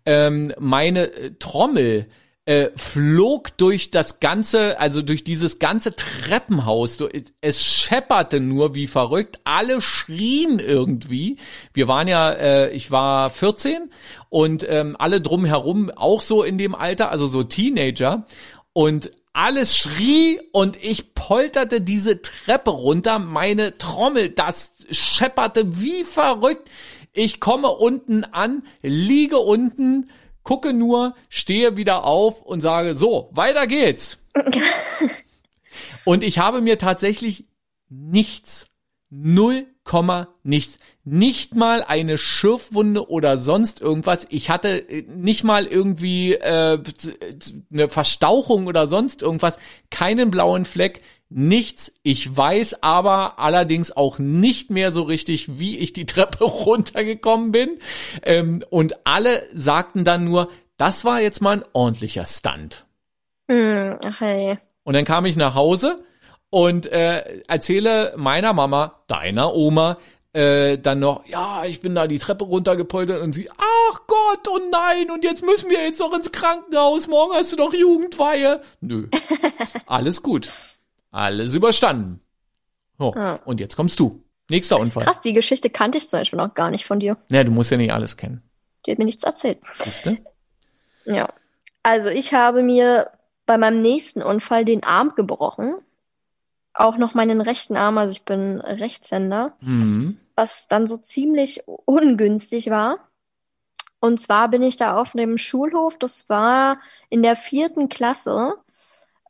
[0.07, 2.07] Ähm, meine Trommel
[2.47, 6.99] äh, flog durch das ganze, also durch dieses ganze Treppenhaus.
[7.41, 9.41] Es schepperte nur wie verrückt.
[9.45, 11.39] Alle schrien irgendwie.
[11.73, 13.91] Wir waren ja, äh, ich war 14
[14.29, 18.27] und ähm, alle drumherum auch so in dem Alter, also so Teenager.
[18.75, 23.19] Und alles schrie und ich polterte diese Treppe runter.
[23.19, 26.71] Meine Trommel, das schepperte wie verrückt.
[27.13, 30.11] Ich komme unten an, liege unten,
[30.45, 34.19] gucke nur, stehe wieder auf und sage, so, weiter geht's.
[36.05, 37.47] und ich habe mir tatsächlich
[37.89, 38.67] nichts,
[39.11, 44.27] null Komma nichts, nicht mal eine Schürfwunde oder sonst irgendwas.
[44.31, 46.79] Ich hatte äh, nicht mal irgendwie äh,
[47.71, 49.59] eine Verstauchung oder sonst irgendwas,
[49.91, 51.03] keinen blauen Fleck,
[51.35, 51.93] nichts.
[52.03, 57.79] Ich weiß aber allerdings auch nicht mehr so richtig, wie ich die Treppe runtergekommen bin.
[58.23, 62.85] Ähm, und alle sagten dann nur, das war jetzt mal ein ordentlicher Stunt.
[63.51, 64.59] Hm, hey.
[64.85, 66.05] Und dann kam ich nach Hause
[66.51, 69.99] und äh, erzähle meiner Mama, deiner Oma,
[70.33, 74.61] äh, dann noch, ja, ich bin da die Treppe runtergepoltert und sie, ach Gott, oh
[74.71, 78.61] nein, und jetzt müssen wir jetzt noch ins Krankenhaus, morgen hast du doch Jugendweihe.
[78.81, 79.09] Nö,
[79.87, 80.53] alles gut.
[81.15, 82.21] Alles überstanden.
[82.99, 83.37] Oh, ja.
[83.45, 84.25] und jetzt kommst du.
[84.51, 85.05] Nächster Unfall.
[85.05, 87.17] Krass, die Geschichte kannte ich zum Beispiel noch gar nicht von dir.
[87.29, 88.43] Ja, du musst ja nicht alles kennen.
[88.85, 89.59] Die hat mir nichts erzählt.
[89.83, 90.19] Siehste?
[91.05, 91.29] Ja.
[91.85, 93.11] Also ich habe mir
[93.47, 95.77] bei meinem nächsten Unfall den Arm gebrochen.
[96.73, 99.57] Auch noch meinen rechten Arm, also ich bin Rechtshänder.
[99.61, 100.19] Mhm.
[100.35, 102.99] Was dann so ziemlich ungünstig war.
[104.01, 108.55] Und zwar bin ich da auf dem Schulhof, das war in der vierten Klasse.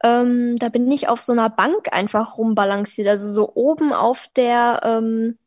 [0.02, 4.80] Ähm, da bin ich auf so einer Bank einfach rumbalanciert, also so oben auf der,
[4.82, 5.38] ähm,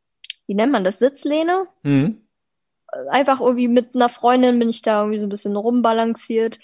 [0.47, 1.67] wie nennt man das, Sitzlehne?
[1.83, 2.21] Mhm.
[3.09, 6.59] Einfach irgendwie mit einer Freundin bin ich da irgendwie so ein bisschen rumbalanciert.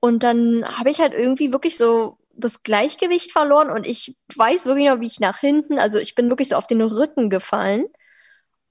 [0.00, 4.86] Und dann habe ich halt irgendwie wirklich so das Gleichgewicht verloren und ich weiß wirklich
[4.86, 7.86] noch, wie ich nach hinten, also ich bin wirklich so auf den Rücken gefallen.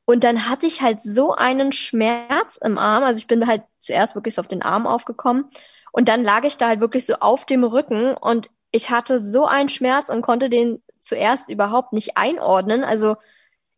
[0.05, 3.03] Und dann hatte ich halt so einen Schmerz im Arm.
[3.03, 5.49] Also ich bin halt zuerst wirklich so auf den Arm aufgekommen.
[5.95, 9.45] Und dann lag ich da halt wirklich so auf dem Rücken und ich hatte so
[9.45, 12.83] einen Schmerz und konnte den zuerst überhaupt nicht einordnen.
[12.83, 13.15] Also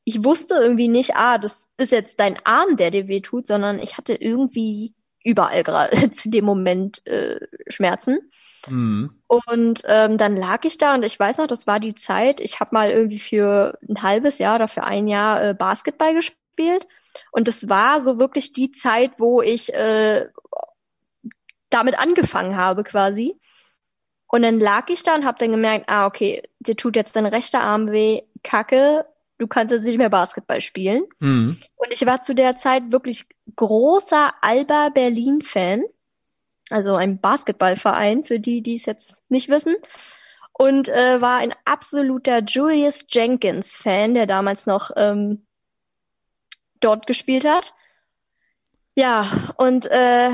[0.04, 3.78] ich wusste irgendwie nicht, ah, das ist jetzt dein Arm, der dir weh tut, sondern
[3.78, 8.18] ich hatte irgendwie überall gerade zu dem Moment äh, Schmerzen.
[8.68, 9.22] Mhm.
[9.28, 12.60] Und ähm, dann lag ich da und ich weiß noch, das war die Zeit, ich
[12.60, 16.88] habe mal irgendwie für ein halbes Jahr oder für ein Jahr äh, Basketball gespielt.
[17.32, 20.26] Und das war so wirklich die Zeit, wo ich äh,
[21.70, 23.40] damit angefangen habe quasi.
[24.28, 27.26] Und dann lag ich da und habe dann gemerkt, ah, okay, dir tut jetzt dein
[27.26, 29.06] rechter Arm weh, kacke,
[29.38, 31.06] du kannst jetzt nicht mehr Basketball spielen.
[31.20, 31.62] Mhm.
[31.76, 33.26] Und ich war zu der Zeit wirklich
[33.56, 35.84] großer Alba Berlin-Fan.
[36.70, 39.76] Also ein Basketballverein, für die, die es jetzt nicht wissen.
[40.52, 45.46] Und äh, war ein absoluter Julius Jenkins-Fan, der damals noch ähm,
[46.80, 47.74] dort gespielt hat.
[48.98, 50.32] Ja, und äh,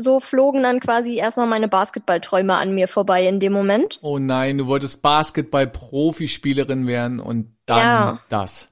[0.00, 3.98] so flogen dann quasi erstmal meine Basketballträume an mir vorbei in dem Moment.
[4.00, 8.18] Oh nein, du wolltest Basketball-Profispielerin werden und dann ja.
[8.30, 8.70] das.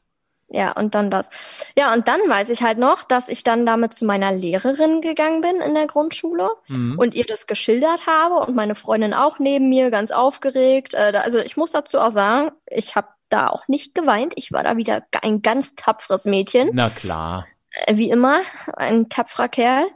[0.49, 1.29] Ja, und dann das.
[1.77, 5.42] Ja, und dann weiß ich halt noch, dass ich dann damit zu meiner Lehrerin gegangen
[5.42, 6.99] bin in der Grundschule mhm.
[6.99, 10.94] und ihr das geschildert habe und meine Freundin auch neben mir ganz aufgeregt.
[10.94, 14.33] Äh, also ich muss dazu auch sagen, ich habe da auch nicht geweint.
[14.37, 16.70] Ich war da wieder ein ganz tapferes Mädchen.
[16.72, 17.44] Na klar.
[17.84, 18.40] Äh, wie immer,
[18.74, 19.86] ein tapferer Kerl.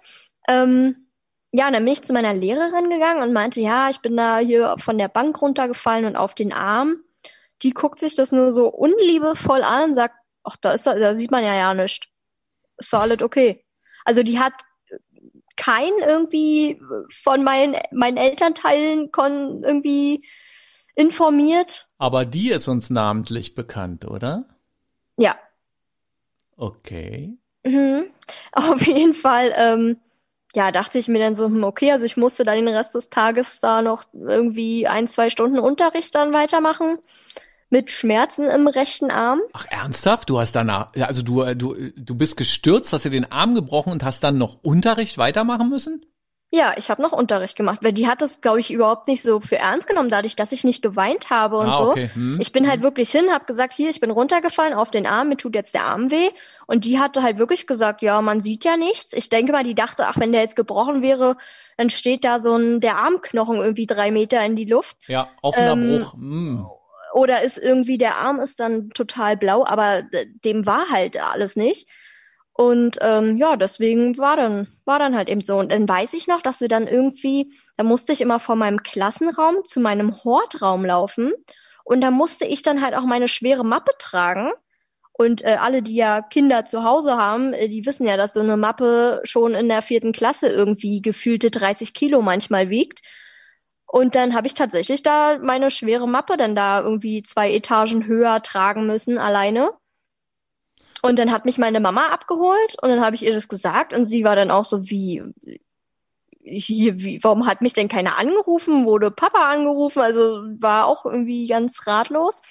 [0.48, 1.06] Ähm,
[1.52, 4.38] ja, und dann bin ich zu meiner Lehrerin gegangen und meinte, ja, ich bin da
[4.38, 6.98] hier von der Bank runtergefallen und auf den Arm.
[7.62, 10.14] Die guckt sich das nur so unliebevoll an und sagt,
[10.44, 12.08] ach, da ist da sieht man ja ja nicht.
[12.76, 13.64] Ist doch alles okay.
[14.04, 14.54] Also die hat
[15.56, 20.24] kein irgendwie von meinen, meinen Elternteilen kon irgendwie
[20.94, 21.88] informiert.
[21.98, 24.46] Aber die ist uns namentlich bekannt, oder?
[25.18, 25.36] Ja.
[26.56, 27.36] Okay.
[27.64, 28.04] Mhm.
[28.52, 29.96] Auf jeden Fall, ähm,
[30.54, 33.08] ja, dachte ich mir dann so, hm, okay, also ich musste da den Rest des
[33.08, 36.98] Tages da noch irgendwie ein, zwei Stunden Unterricht dann weitermachen
[37.70, 39.40] mit Schmerzen im rechten Arm.
[39.52, 40.28] Ach, ernsthaft?
[40.28, 44.02] Du hast danach, also du, du, du bist gestürzt, hast dir den Arm gebrochen und
[44.02, 46.04] hast dann noch Unterricht weitermachen müssen?
[46.52, 49.38] Ja, ich habe noch Unterricht gemacht, weil die hat das, glaube ich, überhaupt nicht so
[49.38, 51.90] für ernst genommen, dadurch, dass ich nicht geweint habe und ah, so.
[51.92, 52.10] Okay.
[52.12, 52.40] Hm.
[52.40, 52.82] Ich bin halt hm.
[52.82, 55.84] wirklich hin, habe gesagt, hier, ich bin runtergefallen auf den Arm, mir tut jetzt der
[55.84, 56.28] Arm weh.
[56.66, 59.12] Und die hatte halt wirklich gesagt, ja, man sieht ja nichts.
[59.12, 61.36] Ich denke mal, die dachte, ach, wenn der jetzt gebrochen wäre,
[61.76, 64.96] dann steht da so ein der Armknochen irgendwie drei Meter in die Luft.
[65.06, 66.14] Ja, offener ähm, Bruch.
[66.14, 66.66] Hm.
[67.14, 70.02] Oder ist irgendwie der Arm ist dann total blau, aber
[70.44, 71.88] dem war halt alles nicht.
[72.52, 75.58] Und ähm, ja, deswegen war dann, war dann halt eben so.
[75.58, 78.82] Und dann weiß ich noch, dass wir dann irgendwie, da musste ich immer von meinem
[78.82, 81.32] Klassenraum zu meinem Hortraum laufen.
[81.84, 84.50] Und da musste ich dann halt auch meine schwere Mappe tragen.
[85.12, 88.40] Und äh, alle, die ja Kinder zu Hause haben, äh, die wissen ja, dass so
[88.40, 93.00] eine Mappe schon in der vierten Klasse irgendwie gefühlte 30 Kilo manchmal wiegt.
[93.86, 98.42] Und dann habe ich tatsächlich da meine schwere Mappe dann da irgendwie zwei Etagen höher
[98.42, 99.72] tragen müssen, alleine.
[101.02, 104.04] Und dann hat mich meine Mama abgeholt und dann habe ich ihr das gesagt und
[104.04, 105.22] sie war dann auch so wie,
[106.42, 108.84] hier, wie, warum hat mich denn keiner angerufen?
[108.84, 110.00] Wurde Papa angerufen?
[110.00, 112.42] Also war auch irgendwie ganz ratlos.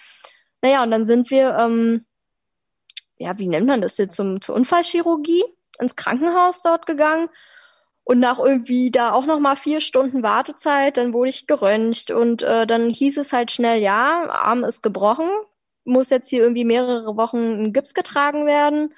[0.62, 2.06] Naja, und dann sind wir, ähm,
[3.18, 5.44] ja, wie nennt man das jetzt, zum, zur Unfallchirurgie
[5.80, 7.30] ins Krankenhaus dort gegangen.
[8.04, 12.42] Und nach irgendwie da auch noch mal vier Stunden Wartezeit, dann wurde ich geröntgt und
[12.42, 15.30] äh, dann hieß es halt schnell, ja, Arm ist gebrochen,
[15.90, 18.94] muss jetzt hier irgendwie mehrere Wochen in Gips getragen werden.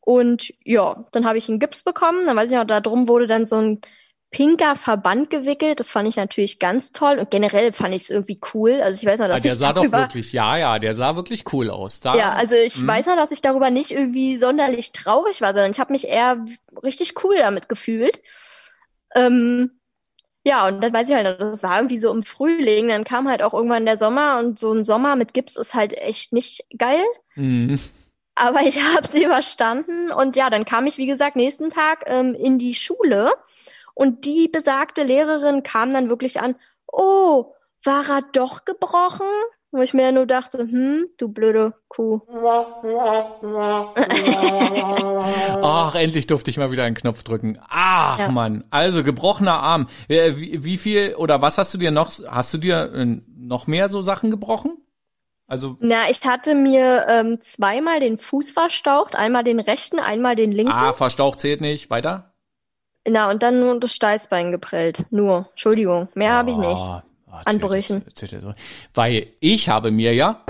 [0.00, 2.26] Und ja, dann habe ich einen Gips bekommen.
[2.26, 3.80] Dann weiß ich noch, da drum wurde dann so ein
[4.30, 5.78] pinker Verband gewickelt.
[5.80, 7.18] Das fand ich natürlich ganz toll.
[7.18, 8.80] Und generell fand ich es irgendwie cool.
[8.82, 10.94] Also ich weiß noch, dass ah, der ich sah darüber, doch wirklich, ja, ja, der
[10.94, 12.00] sah wirklich cool aus.
[12.00, 12.88] Da, Ja, also ich Mhm.
[12.88, 16.44] weiß noch, dass ich darüber nicht irgendwie sonderlich traurig war, sondern ich habe mich eher
[16.82, 18.20] richtig cool damit gefühlt.
[19.14, 19.70] Ähm,
[20.46, 23.42] ja, und dann weiß ich halt, das war irgendwie so im Frühling, dann kam halt
[23.42, 27.04] auch irgendwann der Sommer und so ein Sommer mit Gips ist halt echt nicht geil.
[27.34, 27.80] Mhm.
[28.34, 32.34] Aber ich habe sie überstanden und ja, dann kam ich, wie gesagt, nächsten Tag ähm,
[32.34, 33.32] in die Schule
[33.94, 36.56] und die besagte Lehrerin kam dann wirklich an,
[36.92, 39.26] oh, war er doch gebrochen?
[39.76, 42.20] Wo ich mir nur dachte, hm, du blöde Kuh.
[45.62, 47.58] Ach, endlich durfte ich mal wieder einen Knopf drücken.
[47.68, 48.28] Ach, Ja.
[48.28, 48.62] Mann.
[48.70, 49.88] Also, gebrochener Arm.
[50.08, 53.66] Äh, Wie, wie viel, oder was hast du dir noch, hast du dir äh, noch
[53.66, 54.76] mehr so Sachen gebrochen?
[55.48, 60.52] Also, Na, ich hatte mir ähm, zweimal den Fuß verstaucht, einmal den rechten, einmal den
[60.52, 60.72] linken.
[60.72, 61.90] ah, verstaucht zählt nicht.
[61.90, 62.32] Weiter?
[63.08, 65.04] Na, und dann nur das Steißbein geprellt.
[65.10, 65.48] Nur.
[65.50, 66.08] Entschuldigung.
[66.14, 66.80] Mehr habe ich nicht.
[67.38, 68.02] Ah, An zählt Brüchen.
[68.06, 68.52] jetzt- zählt jetzt so.
[68.94, 70.44] Weil ich habe mir ja,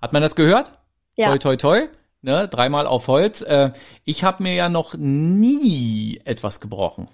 [0.00, 0.72] hat man das gehört?
[1.16, 1.28] Ja.
[1.28, 1.88] Toi, toi, toi.
[2.22, 3.42] Ne, dreimal auf Holz.
[3.42, 3.72] Äh,
[4.04, 7.08] ich habe mir ja noch nie etwas gebrochen.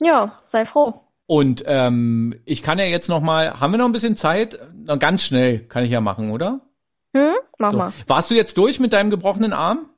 [0.00, 1.00] Ja, sei froh.
[1.26, 4.58] Und ähm, ich kann ja jetzt noch mal, haben wir noch ein bisschen Zeit?
[4.74, 6.60] Na, ganz schnell kann ich ja machen, oder?
[7.16, 7.34] Hm?
[7.58, 7.78] Mach So.
[7.78, 7.92] mal.
[8.08, 9.88] Warst du jetzt durch mit deinem gebrochenen Arm?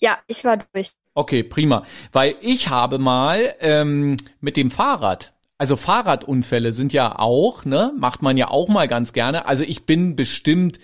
[0.00, 0.90] Ja, ich war durch.
[1.14, 1.84] Okay, prima.
[2.12, 8.22] Weil ich habe mal ähm, mit dem Fahrrad, also Fahrradunfälle sind ja auch, ne, macht
[8.22, 9.46] man ja auch mal ganz gerne.
[9.46, 10.78] Also ich bin bestimmt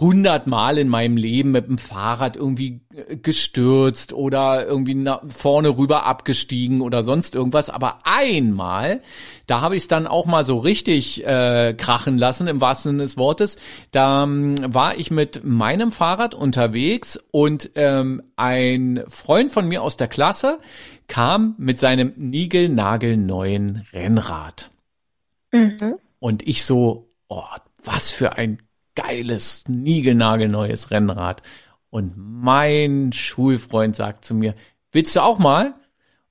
[0.00, 6.04] hundertmal in meinem Leben mit dem Fahrrad irgendwie äh, gestürzt oder irgendwie nach vorne rüber
[6.04, 7.70] abgestiegen oder sonst irgendwas.
[7.70, 9.00] Aber einmal,
[9.46, 13.02] da habe ich es dann auch mal so richtig äh, krachen lassen, im wahrsten Sinne
[13.04, 13.56] des Wortes.
[13.92, 19.96] Da ähm, war ich mit meinem Fahrrad unterwegs und ähm, ein Freund von mir aus
[19.96, 20.58] der Klasse
[21.06, 24.70] kam mit seinem niegelnagelneuen Rennrad.
[25.52, 25.94] Mhm.
[26.18, 27.44] Und ich so, oh,
[27.84, 28.58] was für ein
[28.94, 31.42] geiles, niegelnagelneues Rennrad.
[31.90, 34.54] Und mein Schulfreund sagt zu mir,
[34.92, 35.66] willst du auch mal?
[35.66, 35.74] Und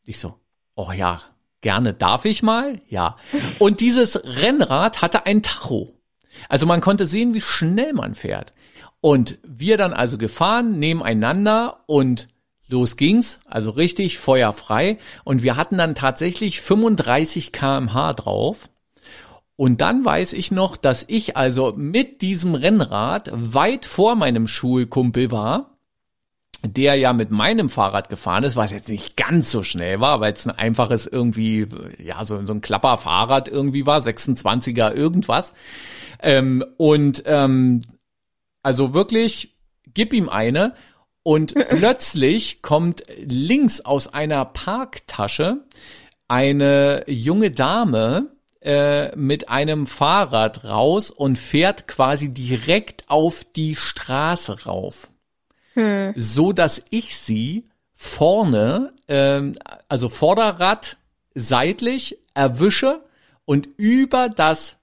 [0.04, 0.40] ich so,
[0.76, 1.22] oh ja,
[1.62, 2.82] gerne, darf ich mal?
[2.90, 3.18] Ja.
[3.60, 5.94] Und dieses Rennrad hatte ein Tacho.
[6.50, 8.54] Also man konnte sehen, wie schnell man fährt.
[9.02, 12.28] Und wir dann also gefahren, nebeneinander und
[12.68, 15.00] los ging's, also richtig feuerfrei.
[15.24, 18.70] Und wir hatten dann tatsächlich 35 kmh drauf.
[19.64, 25.32] Und dann weiß ich noch, dass ich also mit diesem Rennrad weit vor meinem Schulkumpel
[25.32, 25.78] war,
[26.66, 30.34] der ja mit meinem Fahrrad gefahren ist, was jetzt nicht ganz so schnell war, weil
[30.34, 31.66] es ein einfaches irgendwie,
[31.98, 35.54] ja, so, so ein Klapperfahrrad irgendwie war, 26er irgendwas.
[36.22, 37.84] Ähm, und ähm,
[38.64, 39.56] also wirklich,
[39.94, 40.76] gib ihm eine.
[41.24, 45.64] Und plötzlich kommt links aus einer Parktasche
[46.28, 48.33] eine junge Dame
[48.64, 55.12] äh, mit einem Fahrrad raus und fährt quasi direkt auf die Straße rauf.
[56.16, 59.56] So dass ich sie vorne, ähm,
[59.88, 60.98] also Vorderrad
[61.36, 63.02] seitlich erwische
[63.46, 64.78] und über das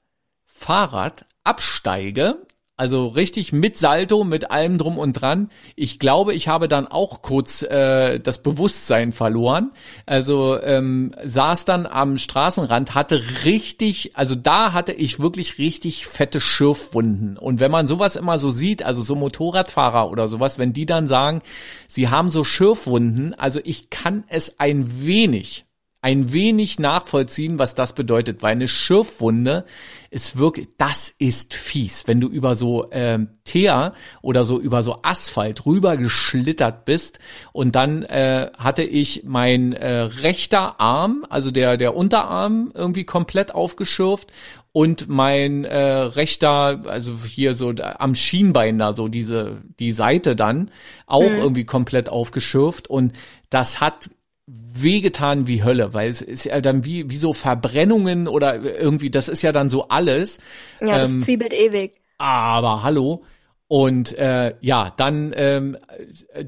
[0.47, 2.39] Fahrrad absteige,
[2.81, 5.51] also richtig mit Salto, mit allem drum und dran.
[5.77, 9.73] Ich glaube, ich habe dann auch kurz äh, das Bewusstsein verloren.
[10.07, 16.41] Also ähm, saß dann am Straßenrand, hatte richtig, also da hatte ich wirklich richtig fette
[16.41, 17.37] Schürfwunden.
[17.37, 21.07] Und wenn man sowas immer so sieht, also so Motorradfahrer oder sowas, wenn die dann
[21.07, 21.43] sagen,
[21.87, 25.67] sie haben so Schürfwunden, also ich kann es ein wenig
[26.03, 29.65] ein wenig nachvollziehen, was das bedeutet, weil eine Schürfwunde
[30.09, 33.93] ist wirklich, das ist fies, wenn du über so ähm, Teer
[34.23, 37.21] oder so über so Asphalt rübergeschlittert bist
[37.53, 43.55] und dann äh, hatte ich mein äh, rechter Arm, also der der Unterarm irgendwie komplett
[43.55, 44.33] aufgeschürft
[44.73, 50.71] und mein äh, rechter, also hier so am Schienbein da so diese die Seite dann
[51.07, 51.39] auch mhm.
[51.39, 53.13] irgendwie komplett aufgeschürft und
[53.51, 54.11] das hat
[54.53, 59.29] wehgetan wie Hölle, weil es ist ja dann wie, wie so Verbrennungen oder irgendwie, das
[59.29, 60.39] ist ja dann so alles.
[60.81, 62.01] Ja, das ähm, zwiebelt ewig.
[62.19, 63.25] Aber hallo.
[63.69, 65.77] Und äh, ja, dann, ähm,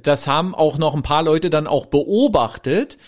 [0.03, 2.99] das haben auch noch ein paar Leute dann auch beobachtet.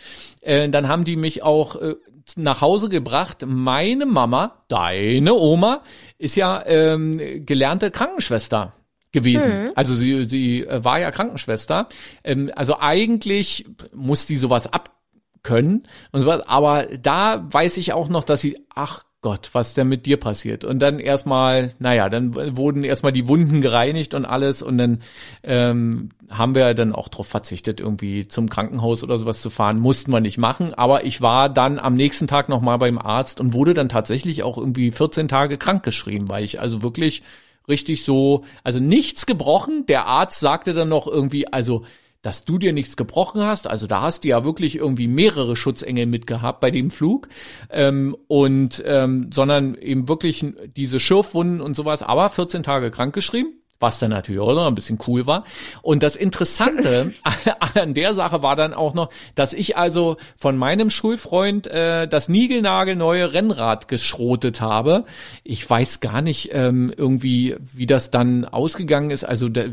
[0.41, 1.95] Äh, dann haben die mich auch äh,
[2.37, 3.45] nach Hause gebracht.
[3.45, 5.83] Meine Mama, deine Oma,
[6.19, 8.73] ist ja ähm, gelernte Krankenschwester
[9.15, 9.65] gewesen.
[9.65, 9.71] Mhm.
[9.75, 11.89] Also sie, sie äh, war ja Krankenschwester.
[12.23, 16.43] Ähm, also eigentlich muss die sowas abkönnen und sowas.
[16.47, 20.65] Aber da weiß ich auch noch, dass sie, ach Gott, was denn mit dir passiert?
[20.65, 25.01] Und dann erstmal, naja, dann wurden erstmal die Wunden gereinigt und alles und dann
[25.43, 29.81] ähm, haben wir dann auch darauf verzichtet, irgendwie zum Krankenhaus oder sowas zu fahren.
[29.81, 33.55] Mussten wir nicht machen, aber ich war dann am nächsten Tag nochmal beim Arzt und
[33.55, 37.23] wurde dann tatsächlich auch irgendwie 14 Tage krankgeschrieben, weil ich also wirklich
[37.69, 39.87] richtig so, also nichts gebrochen.
[39.87, 41.85] Der Arzt sagte dann noch irgendwie, also
[42.23, 43.67] dass du dir nichts gebrochen hast.
[43.67, 47.29] Also da hast du ja wirklich irgendwie mehrere Schutzengel mitgehabt bei dem Flug.
[47.71, 50.45] Ähm, und ähm, sondern eben wirklich
[50.75, 53.53] diese Schürfwunden und sowas, aber 14 Tage krankgeschrieben
[53.85, 55.45] was dann natürlich auch noch ein bisschen cool war.
[55.83, 57.13] Und das Interessante
[57.75, 62.31] an der Sache war dann auch noch, dass ich also von meinem Schulfreund äh, das
[62.31, 65.05] niegelnagelneue Rennrad geschrotet habe.
[65.43, 69.25] Ich weiß gar nicht ähm, irgendwie, wie das dann ausgegangen ist.
[69.25, 69.69] Also der,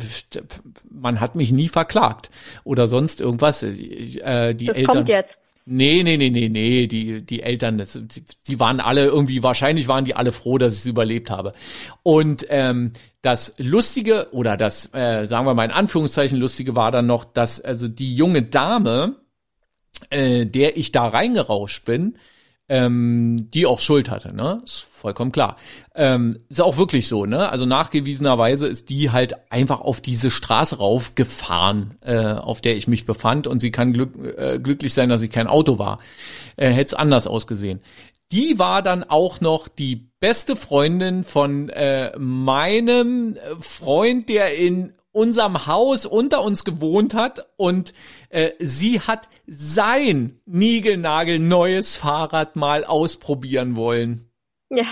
[0.90, 2.30] man hat mich nie verklagt
[2.66, 3.64] oder sonst irgendwas.
[3.64, 5.40] Äh, die das Eltern, kommt jetzt.
[5.66, 9.88] Nee, nee, nee, nee, nee, die, die Eltern, das, die, die waren alle irgendwie, wahrscheinlich
[9.88, 11.54] waren die alle froh, dass ich es überlebt habe.
[12.04, 12.92] Und ähm,
[13.22, 17.62] das Lustige oder das, äh, sagen wir mal in Anführungszeichen Lustige war dann noch, dass
[17.62, 19.16] also die junge Dame,
[20.10, 22.16] äh, der ich da reingerauscht bin,
[22.72, 24.62] ähm, die auch Schuld hatte, ne?
[24.64, 25.58] Ist vollkommen klar.
[25.94, 27.50] Ähm, ist auch wirklich so, ne?
[27.50, 33.06] Also nachgewiesenerweise ist die halt einfach auf diese Straße raufgefahren, äh, auf der ich mich
[33.06, 36.00] befand und sie kann glück, äh, glücklich sein, dass ich kein Auto war.
[36.56, 37.82] Äh, Hätte es anders ausgesehen.
[38.32, 45.68] Die war dann auch noch die beste Freundin von äh, meinem Freund, der in unserem
[45.68, 47.94] Haus unter uns gewohnt hat und
[48.30, 54.30] äh, sie hat sein Nigelnagel neues Fahrrad mal ausprobieren wollen.
[54.70, 54.86] Ja.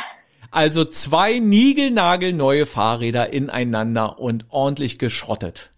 [0.52, 5.72] Also zwei Nigelnagel neue Fahrräder ineinander und ordentlich geschrottet.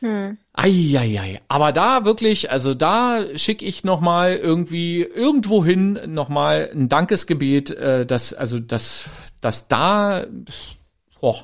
[0.00, 0.38] Hm.
[0.54, 1.40] Eieiei.
[1.48, 6.88] Aber da wirklich, also da schicke ich noch mal irgendwie irgendwo hin noch mal ein
[6.88, 10.24] Dankesgebet, äh, dass also dass dass da
[11.20, 11.36] oh,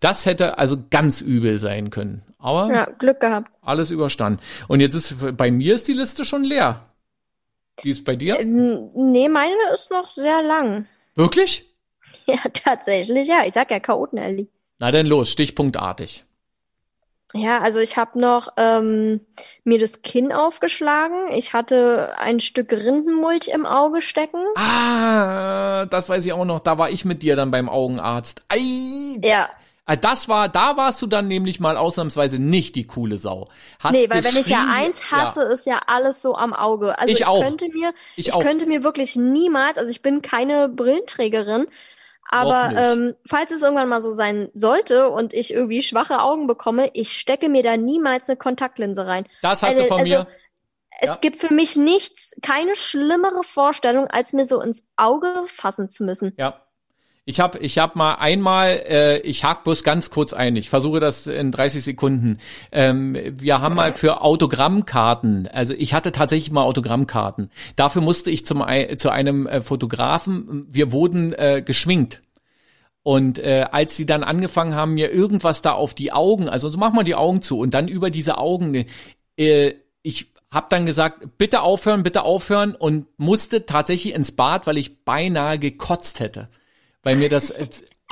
[0.00, 2.22] das hätte also ganz übel sein können.
[2.38, 3.50] Aber ja, Glück gehabt.
[3.62, 4.40] Alles überstanden.
[4.68, 6.86] Und jetzt ist bei mir ist die Liste schon leer.
[7.82, 8.38] Wie ist bei dir?
[8.38, 10.86] Ähm, nee, meine ist noch sehr lang.
[11.14, 11.68] Wirklich?
[12.26, 13.44] Ja, tatsächlich, ja.
[13.46, 14.46] Ich sag ja Chaoten Ellie.
[14.78, 16.24] Na dann los, stichpunktartig.
[17.34, 19.20] Ja, also ich habe noch ähm,
[19.64, 21.32] mir das Kinn aufgeschlagen.
[21.32, 24.44] Ich hatte ein Stück Rindenmulch im Auge stecken.
[24.56, 26.60] Ah, das weiß ich auch noch.
[26.60, 28.42] Da war ich mit dir dann beim Augenarzt.
[28.48, 29.48] Ei, ja.
[29.84, 33.48] Ah, das war, da warst du dann nämlich mal ausnahmsweise nicht die coole Sau.
[33.80, 35.48] Hast nee, weil wenn ich ja eins hasse, ja.
[35.48, 36.98] ist ja alles so am Auge.
[36.98, 37.42] Also ich, ich auch.
[37.42, 41.66] könnte mir, ich, ich könnte mir wirklich niemals, also ich bin keine Brillenträgerin,
[42.32, 46.90] aber ähm, falls es irgendwann mal so sein sollte und ich irgendwie schwache Augen bekomme,
[46.94, 49.26] ich stecke mir da niemals eine Kontaktlinse rein.
[49.42, 50.26] Das hast also, du von also, mir.
[51.00, 51.18] Es ja.
[51.20, 56.32] gibt für mich nichts, keine schlimmere Vorstellung, als mir so ins Auge fassen zu müssen.
[56.38, 56.64] Ja.
[57.24, 60.98] Ich habe ich hab mal einmal, äh, ich hake bloß ganz kurz ein, ich versuche
[60.98, 62.38] das in 30 Sekunden.
[62.72, 67.50] Ähm, wir haben mal für Autogrammkarten, also ich hatte tatsächlich mal Autogrammkarten.
[67.76, 68.64] Dafür musste ich zum,
[68.96, 72.22] zu einem äh, Fotografen, wir wurden äh, geschminkt.
[73.04, 76.78] Und äh, als sie dann angefangen haben, mir irgendwas da auf die Augen, also so
[76.78, 78.84] mach mal die Augen zu und dann über diese Augen,
[79.36, 84.76] äh, ich hab dann gesagt, bitte aufhören, bitte aufhören und musste tatsächlich ins Bad, weil
[84.76, 86.48] ich beinahe gekotzt hätte
[87.02, 87.52] weil mir das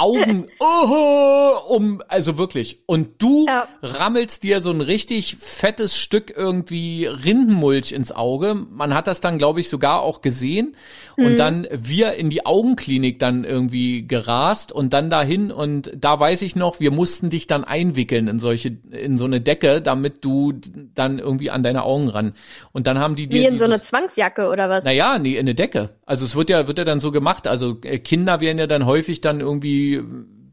[0.00, 2.82] Augen, oh, um, also wirklich.
[2.86, 3.68] Und du Ja.
[3.82, 8.54] rammelst dir so ein richtig fettes Stück irgendwie Rindenmulch ins Auge.
[8.54, 10.76] Man hat das dann, glaube ich, sogar auch gesehen.
[11.16, 15.50] Und dann wir in die Augenklinik dann irgendwie gerast und dann dahin.
[15.52, 19.40] Und da weiß ich noch, wir mussten dich dann einwickeln in solche, in so eine
[19.42, 20.54] Decke, damit du
[20.94, 22.32] dann irgendwie an deine Augen ran.
[22.72, 24.84] Und dann haben die dir Wie in so dieses- eine Zwangsjacke oder was?
[24.84, 25.90] naja, nee, in eine Decke.
[26.06, 27.46] Also es wird ja, wird ja dann so gemacht.
[27.46, 29.89] Also äh, Kinder werden ja dann häufig dann irgendwie,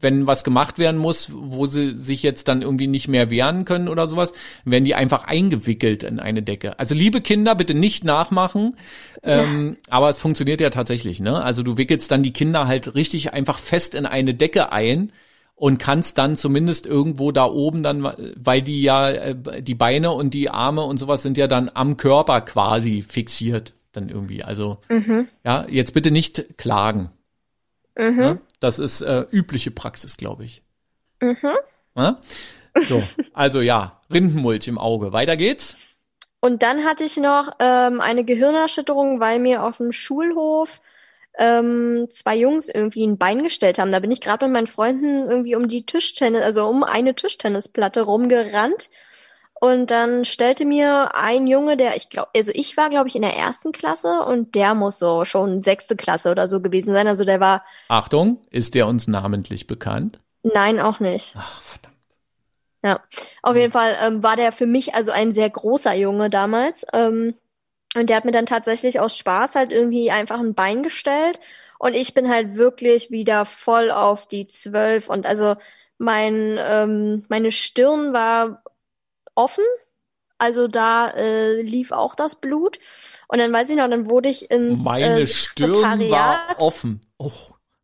[0.00, 3.88] wenn was gemacht werden muss, wo sie sich jetzt dann irgendwie nicht mehr wehren können
[3.88, 4.32] oder sowas,
[4.64, 6.78] werden die einfach eingewickelt in eine Decke.
[6.78, 8.76] Also liebe Kinder, bitte nicht nachmachen.
[9.22, 11.42] Ähm, aber es funktioniert ja tatsächlich, ne?
[11.42, 15.12] Also du wickelst dann die Kinder halt richtig einfach fest in eine Decke ein
[15.56, 20.32] und kannst dann zumindest irgendwo da oben dann, weil die ja, äh, die Beine und
[20.34, 24.44] die Arme und sowas sind ja dann am Körper quasi fixiert dann irgendwie.
[24.44, 24.78] Also
[25.44, 27.10] ja, jetzt bitte nicht klagen.
[28.18, 28.40] Ne?
[28.60, 30.62] Das ist äh, übliche Praxis, glaube ich.
[31.96, 32.20] Ja?
[32.84, 33.02] So,
[33.32, 35.12] also ja, Rindenmulch im Auge.
[35.12, 35.76] Weiter geht's.
[36.40, 40.80] Und dann hatte ich noch ähm, eine Gehirnerschütterung, weil mir auf dem Schulhof
[41.36, 43.92] ähm, zwei Jungs irgendwie ein Bein gestellt haben.
[43.92, 48.02] Da bin ich gerade mit meinen Freunden irgendwie um die Tischtennis, also um eine Tischtennisplatte
[48.02, 48.90] rumgerannt.
[49.60, 53.22] Und dann stellte mir ein Junge, der, ich glaube, also ich war, glaube ich, in
[53.22, 57.08] der ersten Klasse und der muss so schon sechste Klasse oder so gewesen sein.
[57.08, 60.20] Also der war, Achtung, ist der uns namentlich bekannt?
[60.42, 61.34] nein, auch nicht.
[61.36, 61.96] Ach, verdammt.
[62.84, 63.00] Ja,
[63.42, 66.86] auf jeden Fall ähm, war der für mich also ein sehr großer Junge damals.
[66.92, 67.34] Ähm,
[67.96, 71.40] und der hat mir dann tatsächlich aus Spaß halt irgendwie einfach ein Bein gestellt.
[71.78, 75.08] Und ich bin halt wirklich wieder voll auf die Zwölf.
[75.08, 75.56] Und also
[75.98, 78.62] mein, ähm, meine Stirn war
[79.38, 79.64] offen.
[80.36, 82.78] Also da äh, lief auch das Blut.
[83.26, 87.00] Und dann weiß ich noch, dann wurde ich ins Meine äh, Stirn war offen.
[87.18, 87.32] Oh.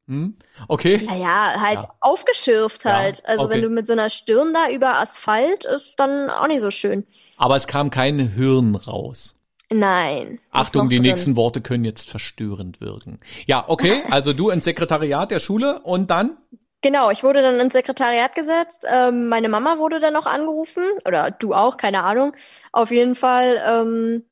[0.07, 0.37] Hm?
[0.69, 1.03] Okay.
[1.05, 1.95] Naja, halt Ja.
[2.01, 3.25] aufgeschürft Ja, halt.
[3.27, 3.55] Also okay.
[3.55, 7.07] wenn du mit so einer Stirn da über Asphalt ist, dann auch nicht so schön.
[7.39, 9.35] Aber es kam kein Hirn raus.
[9.71, 10.41] Nein.
[10.51, 11.07] Achtung, die drin.
[11.07, 13.19] nächsten Worte können jetzt verstörend wirken.
[13.47, 16.37] Ja, okay, also du ins Sekretariat der Schule und dann?
[16.85, 18.85] Genau, ich wurde dann ins Sekretariat gesetzt.
[18.87, 20.85] Ähm, meine Mama wurde dann noch angerufen.
[21.09, 22.35] Oder du auch, keine Ahnung.
[22.73, 24.27] Auf jeden Fall ähm,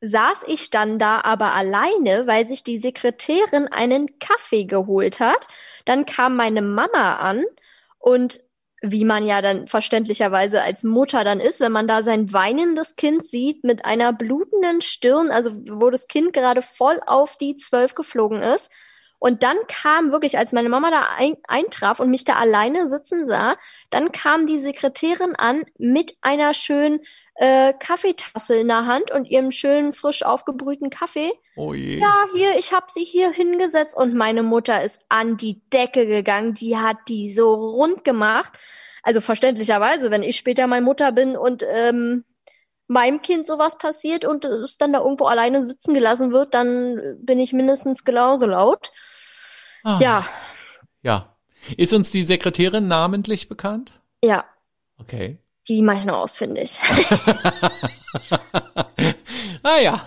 [0.00, 5.46] saß ich dann da aber alleine, weil sich die Sekretärin einen Kaffee geholt hat.
[5.84, 7.44] Dann kam meine Mama an
[7.98, 8.40] und
[8.80, 13.26] wie man ja dann verständlicherweise als Mutter dann ist, wenn man da sein weinendes Kind
[13.26, 18.40] sieht mit einer blutenden Stirn, also wo das Kind gerade voll auf die Zwölf geflogen
[18.40, 18.70] ist.
[19.22, 23.28] Und dann kam wirklich, als meine Mama da ein, eintraf und mich da alleine sitzen
[23.28, 23.56] sah,
[23.88, 27.02] dann kam die Sekretärin an mit einer schönen
[27.36, 31.30] äh, Kaffeetasse in der Hand und ihrem schönen frisch aufgebrühten Kaffee.
[31.54, 32.00] Oh je.
[32.00, 36.54] Ja, hier, ich habe sie hier hingesetzt und meine Mutter ist an die Decke gegangen.
[36.54, 38.58] Die hat die so rund gemacht.
[39.04, 42.24] Also verständlicherweise, wenn ich später mal Mutter bin und ähm,
[42.88, 47.38] meinem Kind sowas passiert und es dann da irgendwo alleine sitzen gelassen wird, dann bin
[47.38, 48.90] ich mindestens genauso laut.
[49.84, 50.26] Ah, Ja,
[51.02, 51.28] Ja.
[51.76, 53.92] Ist uns die Sekretärin namentlich bekannt?
[54.24, 54.44] ja,
[55.00, 55.38] Okay.
[55.68, 56.78] die mache ich noch ausfindig.
[59.62, 60.06] Naja,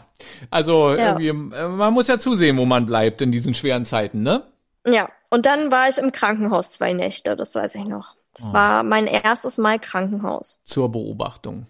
[0.49, 1.17] also Ja.
[1.17, 4.43] irgendwie, äh, man muss ja zusehen, wo man bleibt in diesen schweren Zeiten, ne?
[4.86, 8.15] Ja, und dann war ich im Krankenhaus zwei Nächte, das weiß ich noch.
[8.34, 8.53] Das Oh.
[8.53, 10.59] war mein erstes Mal Krankenhaus.
[10.63, 11.67] Zur Beobachtung.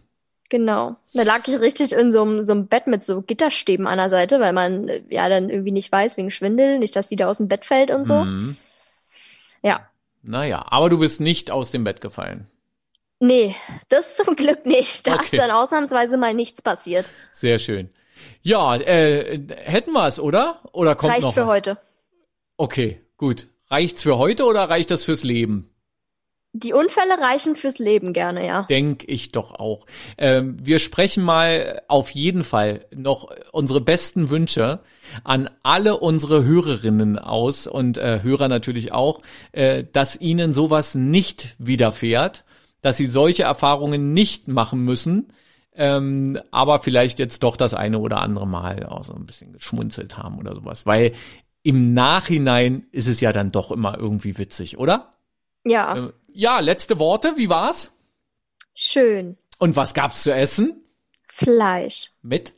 [0.49, 0.95] Genau.
[1.13, 4.09] Da lag ich richtig in so einem, so einem Bett mit so Gitterstäben an der
[4.11, 7.27] Seite, weil man äh, ja dann irgendwie nicht weiß wegen Schwindel, nicht, dass die da
[7.27, 8.23] aus dem Bett fällt und so.
[8.23, 8.55] Mhm.
[9.63, 9.87] Ja.
[10.21, 12.47] Naja, aber du bist nicht aus dem Bett gefallen.
[13.19, 13.55] Nee,
[13.89, 15.07] das zum Glück nicht.
[15.07, 15.23] Da Okay.
[15.23, 17.05] ist dann ausnahmsweise mal nichts passiert.
[17.31, 17.89] Sehr schön.
[18.41, 20.61] Ja, äh, hätten wir es, oder?
[20.73, 21.33] Oder kommt Reicht noch?
[21.33, 21.77] für heute.
[22.57, 23.47] Okay, gut.
[23.69, 25.71] Reicht's für heute oder reicht das fürs Leben?
[26.57, 28.61] Die Unfälle reichen fürs Leben gerne, ja.
[28.63, 29.85] Denk ich doch auch.
[30.17, 34.79] Ähm, wir sprechen mal auf jeden Fall noch unsere besten Wünsche
[35.25, 39.19] an alle unsere Hörerinnen aus und äh, Hörer natürlich auch,
[39.51, 42.45] äh, dass ihnen sowas nicht widerfährt,
[42.81, 45.33] dass sie solche Erfahrungen nicht machen müssen,
[45.73, 50.17] ähm, aber vielleicht jetzt doch das eine oder andere Mal auch so ein bisschen geschmunzelt
[50.17, 51.11] haben oder sowas, weil
[51.63, 55.15] im Nachhinein ist es ja dann doch immer irgendwie witzig, oder?
[55.65, 57.91] Ja, Ähm, ja, letzte Worte, wie war's?
[58.73, 59.37] schön.
[59.57, 60.83] Und was gab's zu essen?
[61.29, 62.11] Fleisch.
[62.21, 62.53] Mit?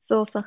[0.00, 0.44] Soße.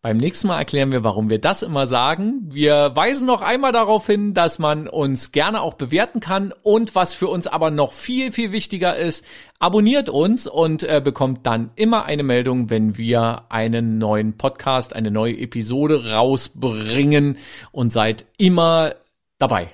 [0.00, 2.42] Beim nächsten Mal erklären wir, warum wir das immer sagen.
[2.52, 7.14] Wir weisen noch einmal darauf hin, dass man uns gerne auch bewerten kann und was
[7.14, 9.24] für uns aber noch viel, viel wichtiger ist,
[9.58, 15.10] abonniert uns und äh, bekommt dann immer eine Meldung, wenn wir einen neuen Podcast, eine
[15.10, 17.38] neue Episode rausbringen
[17.72, 18.94] und seid immer
[19.38, 19.72] dabei.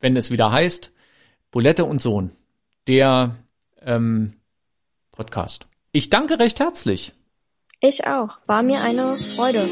[0.00, 0.92] wenn es wieder heißt,
[1.50, 2.30] Bulette und Sohn,
[2.86, 3.36] der
[3.82, 4.32] ähm,
[5.12, 5.66] Podcast.
[5.92, 7.12] Ich danke recht herzlich.
[7.80, 8.38] Ich auch.
[8.46, 9.66] War mir eine Freude.